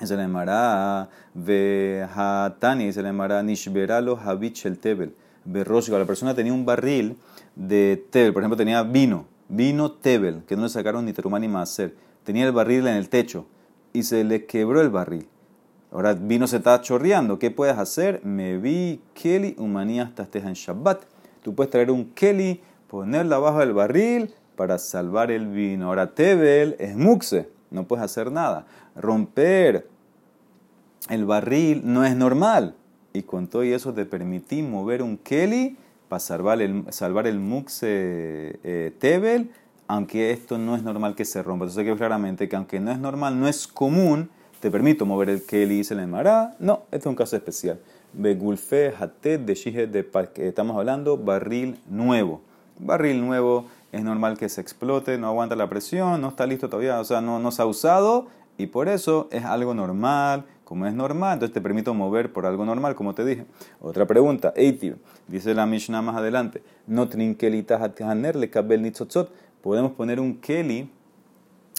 Se 0.03 0.17
le 0.17 0.23
llamará 0.23 1.09
Vehatani, 1.35 2.93
se 2.93 3.03
le 3.03 3.09
llamará 3.09 3.43
Nishberalo 3.43 4.19
Habich 4.19 4.67
el 4.67 4.79
Tebel. 4.79 5.15
La 5.45 6.05
persona 6.05 6.35
tenía 6.35 6.53
un 6.53 6.65
barril 6.65 7.17
de 7.57 8.05
Tebel, 8.11 8.33
por 8.33 8.43
ejemplo, 8.43 8.57
tenía 8.57 8.83
vino 8.83 9.27
Vino 9.49 9.93
Tebel, 9.93 10.43
que 10.47 10.57
no 10.57 10.65
le 10.65 10.69
sacaron 10.69 11.07
ni 11.07 11.15
terumán 11.15 11.41
ni 11.41 11.49
maser. 11.49 11.95
Tenía 12.23 12.45
el 12.45 12.53
barril 12.53 12.87
en 12.87 12.97
el 12.97 13.09
techo 13.09 13.47
y 13.95 14.03
se 14.03 14.23
le 14.23 14.45
quebró 14.45 14.83
el 14.83 14.91
barril. 14.91 15.27
Ahora 15.91 16.13
vino 16.13 16.47
se 16.47 16.59
está 16.59 16.79
chorreando. 16.83 17.39
¿Qué 17.39 17.51
puedes 17.51 17.79
hacer? 17.79 18.23
Me 18.25 18.59
vi 18.59 19.01
Kelly 19.15 19.57
humanía 19.59 20.13
hasta 20.15 20.39
en 20.39 20.53
Shabbat. 20.53 21.05
Tú 21.43 21.55
puedes 21.55 21.71
traer 21.71 21.91
un 21.91 22.13
Kelly, 22.13 22.61
ponerlo 22.89 23.37
abajo 23.37 23.61
del 23.61 23.73
barril 23.73 24.35
para 24.55 24.77
salvar 24.77 25.31
el 25.31 25.47
vino. 25.47 25.87
Ahora 25.87 26.15
Tebel 26.15 26.77
es 26.79 26.95
muxe, 26.95 27.49
no 27.71 27.85
puedes 27.85 28.05
hacer 28.05 28.33
nada. 28.33 28.67
Romper 28.97 29.89
el 31.09 31.25
barril 31.25 31.83
no 31.85 32.05
es 32.05 32.17
normal. 32.17 32.75
Y 33.13 33.23
con 33.23 33.49
todo 33.49 33.63
eso 33.63 33.95
te 33.95 34.05
permití 34.05 34.63
mover 34.63 35.03
un 35.03 35.17
Kelly 35.17 35.77
para 36.09 36.21
salvar 36.21 36.61
el, 36.61 36.85
salvar 36.91 37.27
el 37.27 37.39
mux 37.39 37.81
eh, 37.83 38.95
tebel, 38.99 39.51
aunque 39.87 40.31
esto 40.31 40.59
no 40.59 40.77
es 40.77 40.83
normal 40.83 41.15
que 41.15 41.25
se 41.25 41.43
rompa. 41.43 41.65
Entonces 41.65 41.85
que 41.85 41.97
claramente 41.97 42.49
que 42.49 42.57
aunque 42.57 42.81
no 42.81 42.91
es 42.91 42.99
normal, 42.99 43.39
no 43.41 43.49
es 43.49 43.67
común, 43.67 44.31
te 44.61 44.71
permito 44.71 45.07
mover 45.07 45.31
el 45.31 45.45
keli 45.45 45.81
y 45.81 45.85
se 45.85 45.95
le. 45.95 46.07
No, 46.07 46.83
este 46.91 46.97
es 46.97 47.07
un 47.07 47.15
caso 47.15 47.37
especial. 47.37 47.81
Begulfe 48.13 48.93
hatet 48.99 49.43
de 49.43 50.09
estamos 50.37 50.77
hablando, 50.77 51.17
barril 51.17 51.79
nuevo. 51.89 52.43
Barril 52.79 53.21
nuevo 53.21 53.67
es 53.93 54.03
normal 54.03 54.37
que 54.37 54.49
se 54.49 54.61
explote, 54.61 55.19
no 55.19 55.29
aguanta 55.29 55.57
la 55.57 55.69
presión, 55.69 56.21
no 56.21 56.29
está 56.29 56.47
listo 56.47 56.69
todavía, 56.69 57.01
o 57.01 57.05
sea, 57.05 57.21
no, 57.21 57.39
no 57.39 57.51
se 57.51 57.63
ha 57.63 57.67
usado 57.67 58.27
y 58.57 58.67
por 58.67 58.89
eso 58.89 59.29
es 59.31 59.45
algo 59.45 59.75
normal 59.75 60.45
como 60.69 60.87
es 60.87 60.93
normal, 60.93 61.33
entonces 61.33 61.55
te 61.55 61.63
permito 61.63 61.95
mover 61.95 62.31
por 62.31 62.45
algo 62.45 62.63
normal, 62.67 62.95
como 62.95 63.15
te 63.15 63.25
dije. 63.25 63.47
Otra 63.81 64.05
pregunta, 64.05 64.53
Eitiv, 64.55 64.99
dice 65.27 65.55
la 65.55 65.65
Mishnah 65.65 66.03
más 66.03 66.15
adelante, 66.15 66.63
no 66.87 67.07
le 67.07 68.51
kabel 68.51 68.83
nitzotzot, 68.83 69.33
podemos 69.63 69.93
poner 69.93 70.21
un 70.21 70.39
keli 70.39 70.91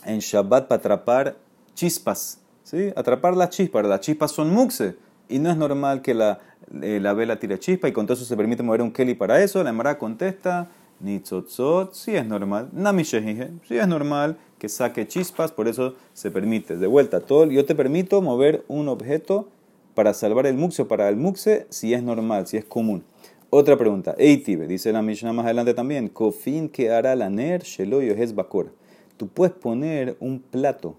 en 0.06 0.18
Shabbat 0.18 0.68
para 0.68 0.80
atrapar 0.80 1.38
chispas, 1.76 2.42
¿sí? 2.64 2.92
Atrapar 2.96 3.38
las 3.38 3.52
chispas, 3.52 3.86
las 3.86 4.00
chispas 4.00 4.32
son 4.32 4.50
muxe, 4.50 4.98
y 5.28 5.38
no 5.38 5.52
es 5.52 5.58
normal 5.58 6.02
que 6.02 6.16
la, 6.16 6.40
eh, 6.82 7.00
la 7.00 7.14
vela 7.14 7.40
tire 7.40 7.60
chispa, 7.60 7.88
y 7.88 7.92
con 7.92 8.08
todo 8.08 8.16
eso 8.16 8.26
se 8.26 8.36
permite 8.36 8.64
mover 8.64 8.82
un 8.82 8.92
keli 8.92 9.14
para 9.14 9.40
eso, 9.44 9.64
la 9.64 9.70
Emara 9.70 10.00
contesta, 10.00 10.68
nitzotzot, 11.00 11.94
sí 11.94 12.16
es 12.16 12.26
normal, 12.26 12.70
nami 12.74 13.04
sí 13.04 13.18
es 13.18 13.88
normal, 13.88 14.38
que 14.58 14.70
saque 14.70 15.08
chispas, 15.08 15.52
por 15.52 15.68
eso 15.68 15.96
se 16.14 16.32
permite. 16.32 16.78
De 16.78 16.88
vuelta, 16.88 17.22
todo, 17.22 17.46
yo 17.46 17.66
te 17.66 17.76
permito 17.76 18.22
mover 18.22 18.64
un 18.68 18.90
objeto 18.90 19.48
para 19.96 20.14
salvar 20.14 20.46
el 20.46 20.56
muxe 20.56 20.84
o 20.84 20.88
para 20.88 21.10
el 21.10 21.16
muxe 21.16 21.66
si 21.70 21.94
es 21.94 22.04
normal, 22.04 22.48
si 22.48 22.58
es 22.58 22.66
común. 22.66 23.04
Otra 23.50 23.78
pregunta, 23.78 24.16
Eitibe, 24.20 24.68
dice 24.68 24.92
la 24.92 25.02
Mishnah 25.02 25.34
más 25.34 25.46
adelante 25.46 25.74
también, 25.74 26.08
Kofin 26.08 26.70
que 26.70 26.92
hará 26.92 27.16
la 27.16 27.30
ner 27.30 27.64
sheloyo 27.64 28.14
es 28.14 28.36
bakor. 28.36 28.74
Tú 29.18 29.28
puedes 29.28 29.56
poner 29.56 30.16
un 30.20 30.40
plato 30.40 30.96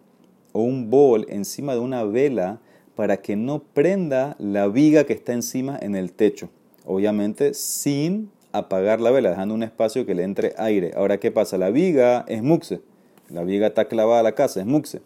o 0.53 0.63
un 0.63 0.91
bol 0.91 1.27
encima 1.29 1.75
de 1.75 1.79
una 1.79 2.03
vela 2.03 2.61
para 2.97 3.19
que 3.19 3.37
no 3.37 3.63
prenda 3.63 4.35
la 4.39 4.67
viga 4.67 5.05
que 5.05 5.13
está 5.13 5.33
encima 5.33 5.79
en 5.81 5.95
el 5.95 6.13
techo. 6.13 6.51
Obviamente 6.85 7.55
sin 7.55 8.31
apagar 8.53 9.01
la 9.01 9.11
vela, 9.11 9.31
dejando 9.31 9.55
un 9.55 9.63
espacio 9.63 10.07
que 10.07 10.15
le 10.15 10.25
entre 10.25 10.55
aire. 10.59 10.93
Ahora, 10.97 11.19
¿qué 11.19 11.31
pasa? 11.31 11.59
La 11.59 11.71
viga 11.71 12.25
es 12.29 12.43
muxe. 12.43 12.81
La 13.29 13.45
viga 13.45 13.69
está 13.69 13.87
clavada 13.87 14.21
a 14.21 14.23
la 14.23 14.33
casa, 14.33 14.61
es 14.61 14.67
muxe. 14.67 15.03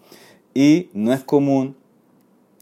Y 0.54 0.88
no 0.92 1.12
es 1.12 1.24
común 1.24 1.76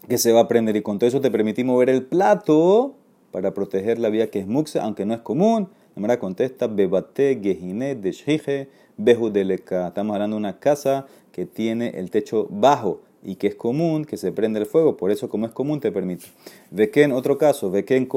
que 0.09 0.18
se 0.18 0.33
va 0.33 0.40
a 0.40 0.49
prender. 0.49 0.77
Y 0.77 0.83
con 0.83 0.99
todo 0.99 1.09
eso 1.09 1.21
te 1.21 1.31
permití 1.31 1.64
mover 1.64 1.90
el 1.90 2.03
plato 2.03 2.95
para 3.31 3.55
proteger 3.55 3.99
la 3.99 4.09
viga 4.09 4.27
que 4.27 4.40
es 4.40 4.47
muxe, 4.47 4.81
aunque 4.81 5.07
no 5.07 5.14
es 5.14 5.21
común. 5.21 5.68
La 5.95 6.18
contesta, 6.18 6.66
bebate, 6.66 7.38
gejine, 7.42 7.95
deshije, 7.95 8.68
bejudeleka. 8.97 9.88
Estamos 9.88 10.14
hablando 10.14 10.37
de 10.37 10.40
una 10.40 10.59
casa 10.59 11.07
que 11.33 11.47
tiene 11.47 11.90
el 11.90 12.11
techo 12.11 12.47
bajo 12.51 13.03
y 13.23 13.37
que 13.37 13.47
es 13.49 13.55
común 13.55 14.05
que 14.05 14.16
se 14.16 14.33
prende 14.33 14.61
el 14.61 14.66
fuego, 14.66 14.97
por 14.97 15.11
eso 15.11 15.29
como 15.29 15.47
es 15.47 15.53
común 15.53 15.81
te 15.81 15.92
permite. 15.92 16.27
Ve 16.71 16.90
que 16.90 17.03
en 17.03 17.12
otro 17.12 17.38
caso, 17.38 17.71
ve 17.71 17.85
que 17.85 17.97
en 17.97 18.09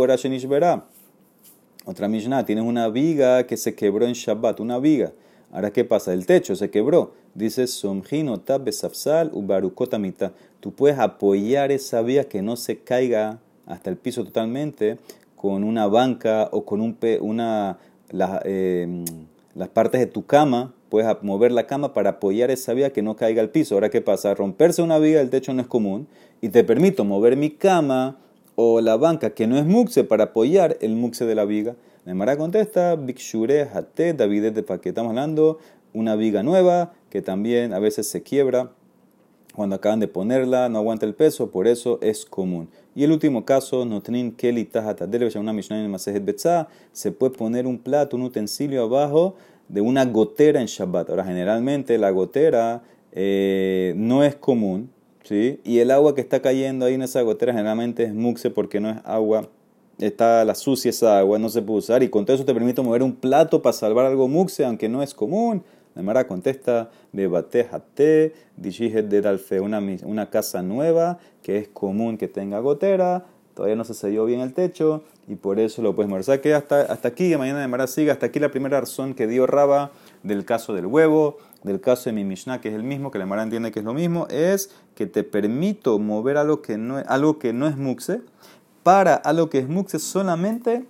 verá 0.49 0.85
otra 1.85 2.07
Mishnah, 2.07 2.45
tienes 2.45 2.65
una 2.65 2.89
viga 2.89 3.45
que 3.45 3.57
se 3.57 3.75
quebró 3.75 4.05
en 4.05 4.13
Shabbat, 4.13 4.59
una 4.59 4.79
viga. 4.79 5.13
Ahora, 5.51 5.71
¿qué 5.71 5.85
pasa? 5.85 6.13
El 6.13 6.25
techo 6.25 6.55
se 6.55 6.69
quebró. 6.69 7.13
Dice, 7.35 7.67
Somjino 7.67 8.41
besafsal 8.59 9.29
ubarukotamita. 9.31 10.33
Tú 10.59 10.73
puedes 10.73 10.97
apoyar 10.97 11.71
esa 11.71 12.01
viga 12.01 12.23
que 12.23 12.41
no 12.41 12.55
se 12.55 12.79
caiga 12.79 13.39
hasta 13.67 13.89
el 13.89 13.97
piso 13.97 14.23
totalmente 14.23 14.97
con 15.35 15.63
una 15.63 15.87
banca 15.87 16.49
o 16.51 16.65
con 16.65 16.81
un 16.81 16.97
una, 17.21 17.77
eh, 18.43 19.05
las 19.53 19.69
partes 19.69 20.01
de 20.01 20.07
tu 20.07 20.25
cama 20.25 20.73
puedes 20.89 21.21
mover 21.21 21.51
la 21.51 21.67
cama 21.67 21.93
para 21.93 22.11
apoyar 22.11 22.51
esa 22.51 22.73
viga 22.73 22.89
que 22.89 23.01
no 23.01 23.15
caiga 23.15 23.41
al 23.41 23.49
piso. 23.49 23.75
Ahora, 23.75 23.89
¿qué 23.89 24.01
pasa? 24.01 24.33
Romperse 24.33 24.81
una 24.81 24.97
viga 24.97 25.19
del 25.19 25.29
techo 25.29 25.53
no 25.53 25.61
es 25.61 25.67
común 25.67 26.07
y 26.41 26.49
te 26.49 26.63
permito 26.63 27.05
mover 27.05 27.37
mi 27.37 27.51
cama 27.51 28.17
o 28.55 28.81
la 28.81 28.97
banca 28.97 29.31
que 29.31 29.47
no 29.47 29.57
es 29.57 29.65
muxe 29.65 30.03
para 30.03 30.25
apoyar 30.25 30.77
el 30.81 30.95
muxe 30.95 31.25
de 31.25 31.35
la 31.35 31.45
viga. 31.45 31.75
Mara 32.05 32.37
contesta, 32.37 32.95
Bikshure 32.95 33.69
Hate 33.73 34.13
David 34.13 34.51
de 34.51 34.63
que 34.79 34.89
estamos 34.89 35.09
hablando 35.09 35.59
una 35.93 36.15
viga 36.15 36.43
nueva 36.43 36.93
que 37.09 37.21
también 37.21 37.73
a 37.73 37.79
veces 37.79 38.07
se 38.07 38.21
quiebra 38.21 38.71
cuando 39.55 39.75
acaban 39.77 39.99
de 39.99 40.07
ponerla, 40.07 40.69
no 40.69 40.79
aguanta 40.79 41.05
el 41.05 41.15
peso, 41.15 41.49
por 41.49 41.67
eso 41.67 41.97
es 42.01 42.25
común. 42.25 42.67
Y 42.93 43.03
el 43.03 43.11
último 43.11 43.45
caso, 43.45 43.85
Notrin 43.85 44.33
Keli 44.33 44.65
Tajatadele, 44.65 45.29
una 45.39 45.53
Mishnah 45.53 45.83
en 45.83 45.89
Masejet 45.89 46.37
se 46.91 47.11
puede 47.11 47.33
poner 47.33 47.65
un 47.65 47.77
plato, 47.77 48.17
un 48.17 48.23
utensilio 48.23 48.83
abajo 48.83 49.35
de 49.69 49.81
una 49.81 50.05
gotera 50.05 50.59
en 50.59 50.67
Shabbat. 50.67 51.09
Ahora, 51.09 51.23
generalmente 51.23 51.97
la 51.97 52.11
gotera 52.11 52.83
eh, 53.13 53.93
no 53.95 54.23
es 54.23 54.35
común, 54.35 54.89
¿sí? 55.25 55.59
Y 55.63 55.79
el 55.79 55.91
agua 55.91 56.15
que 56.15 56.21
está 56.21 56.41
cayendo 56.41 56.85
ahí 56.85 56.93
en 56.93 57.01
esa 57.01 57.21
gotera 57.21 57.51
generalmente 57.53 58.03
es 58.03 58.13
muxe 58.13 58.49
porque 58.49 58.79
no 58.79 58.89
es 58.89 58.97
agua, 59.03 59.49
está 59.99 60.45
la 60.45 60.55
sucia 60.55 60.89
esa 60.89 61.19
agua, 61.19 61.39
no 61.39 61.49
se 61.49 61.61
puede 61.61 61.79
usar. 61.79 62.03
Y 62.03 62.09
con 62.09 62.25
todo 62.25 62.35
eso 62.35 62.45
te 62.45 62.53
permite 62.53 62.81
mover 62.81 63.03
un 63.03 63.15
plato 63.15 63.61
para 63.61 63.73
salvar 63.73 64.05
algo 64.05 64.27
muxe, 64.27 64.63
aunque 64.63 64.87
no 64.87 65.03
es 65.03 65.13
común. 65.13 65.63
La 65.95 66.01
Mara 66.01 66.27
contesta, 66.27 66.89
Bebatejate, 67.13 68.33
Dishijet 68.57 69.07
de 69.07 69.21
Dalfe, 69.21 69.61
una, 69.61 69.81
una 70.03 70.29
casa 70.29 70.61
nueva 70.61 71.19
que 71.41 71.57
es 71.57 71.69
común 71.69 72.17
que 72.17 72.27
tenga 72.27 72.59
gotera, 72.59 73.25
todavía 73.53 73.77
no 73.77 73.85
se 73.85 73.93
selló 73.93 74.25
bien 74.25 74.41
el 74.41 74.53
techo 74.53 75.03
y 75.27 75.35
por 75.35 75.59
eso 75.59 75.81
lo 75.81 75.95
puedes 75.95 76.09
mover. 76.09 76.19
O 76.19 76.23
sea 76.23 76.41
que 76.41 76.53
hasta, 76.53 76.81
hasta 76.81 77.07
aquí, 77.07 77.35
mañana 77.37 77.61
de 77.61 77.67
Mara 77.69 77.87
siga, 77.87 78.11
hasta 78.11 78.25
aquí 78.25 78.39
la 78.39 78.51
primera 78.51 78.81
razón 78.81 79.13
que 79.13 79.25
dio 79.25 79.47
Raba 79.47 79.91
del 80.23 80.43
caso 80.43 80.73
del 80.73 80.85
huevo, 80.85 81.37
del 81.65 81.81
caso 81.81 82.09
de 82.09 82.13
mi 82.13 82.23
Mishnah, 82.23 82.61
que 82.61 82.69
es 82.69 82.75
el 82.75 82.83
mismo, 82.83 83.09
que 83.09 83.17
la 83.17 83.25
Mara 83.25 83.43
entiende 83.43 83.71
que 83.71 83.79
es 83.79 83.85
lo 83.85 83.93
mismo, 83.93 84.27
es 84.29 84.69
que 84.93 85.07
te 85.07 85.23
permito 85.23 85.97
mover 85.97 86.37
algo 86.37 86.61
que 86.61 86.77
no, 86.77 86.97
algo 87.07 87.39
que 87.39 87.53
no 87.53 87.67
es 87.67 87.75
muxe 87.75 88.21
para 88.83 89.15
algo 89.15 89.49
que 89.49 89.57
es 89.57 89.67
muxe 89.67 89.97
solamente 89.97 90.85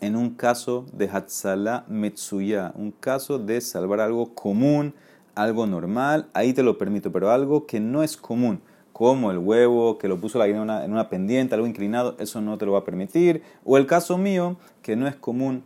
en 0.00 0.14
un 0.14 0.34
caso 0.34 0.84
de 0.92 1.08
Hatzala 1.08 1.84
Metsuya, 1.88 2.72
un 2.76 2.92
caso 2.92 3.38
de 3.38 3.60
salvar 3.62 4.00
algo 4.00 4.34
común, 4.34 4.94
algo 5.34 5.66
normal, 5.66 6.28
ahí 6.34 6.52
te 6.52 6.62
lo 6.62 6.76
permito, 6.76 7.10
pero 7.10 7.30
algo 7.30 7.66
que 7.66 7.80
no 7.80 8.02
es 8.02 8.16
común 8.16 8.60
como 8.92 9.30
el 9.30 9.38
huevo 9.38 9.96
que 9.96 10.08
lo 10.08 10.20
puso 10.20 10.38
la 10.38 10.46
gallina 10.46 10.84
en 10.84 10.92
una, 10.92 11.08
pendiente, 11.08 11.54
algo 11.54 11.68
inclinado, 11.68 12.16
eso 12.18 12.40
no 12.40 12.58
te 12.58 12.66
lo 12.66 12.72
va 12.72 12.80
a 12.80 12.84
permitir. 12.84 13.42
O 13.64 13.78
el 13.78 13.86
caso 13.86 14.18
mío, 14.18 14.56
que 14.82 14.96
no 14.96 15.06
es 15.06 15.14
común 15.14 15.62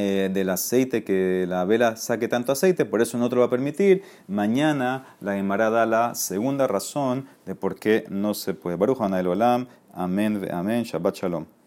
eh, 0.00 0.30
del 0.32 0.48
aceite, 0.50 1.02
que 1.02 1.44
la 1.48 1.64
vela 1.64 1.96
saque 1.96 2.28
tanto 2.28 2.52
aceite, 2.52 2.84
por 2.84 3.02
eso 3.02 3.18
no 3.18 3.28
te 3.28 3.34
lo 3.34 3.40
va 3.40 3.48
a 3.48 3.50
permitir. 3.50 4.04
Mañana 4.28 5.16
la 5.20 5.34
Gemara 5.34 5.70
da 5.70 5.86
la 5.86 6.14
segunda 6.14 6.68
razón 6.68 7.26
de 7.46 7.56
por 7.56 7.74
qué 7.74 8.04
no 8.08 8.32
se 8.34 8.54
puede. 8.54 8.76
Baruch 8.76 9.00
Olam, 9.00 9.66
amén, 9.92 10.48
amén, 10.52 10.84
Shabbat 10.84 11.16
Shalom. 11.16 11.48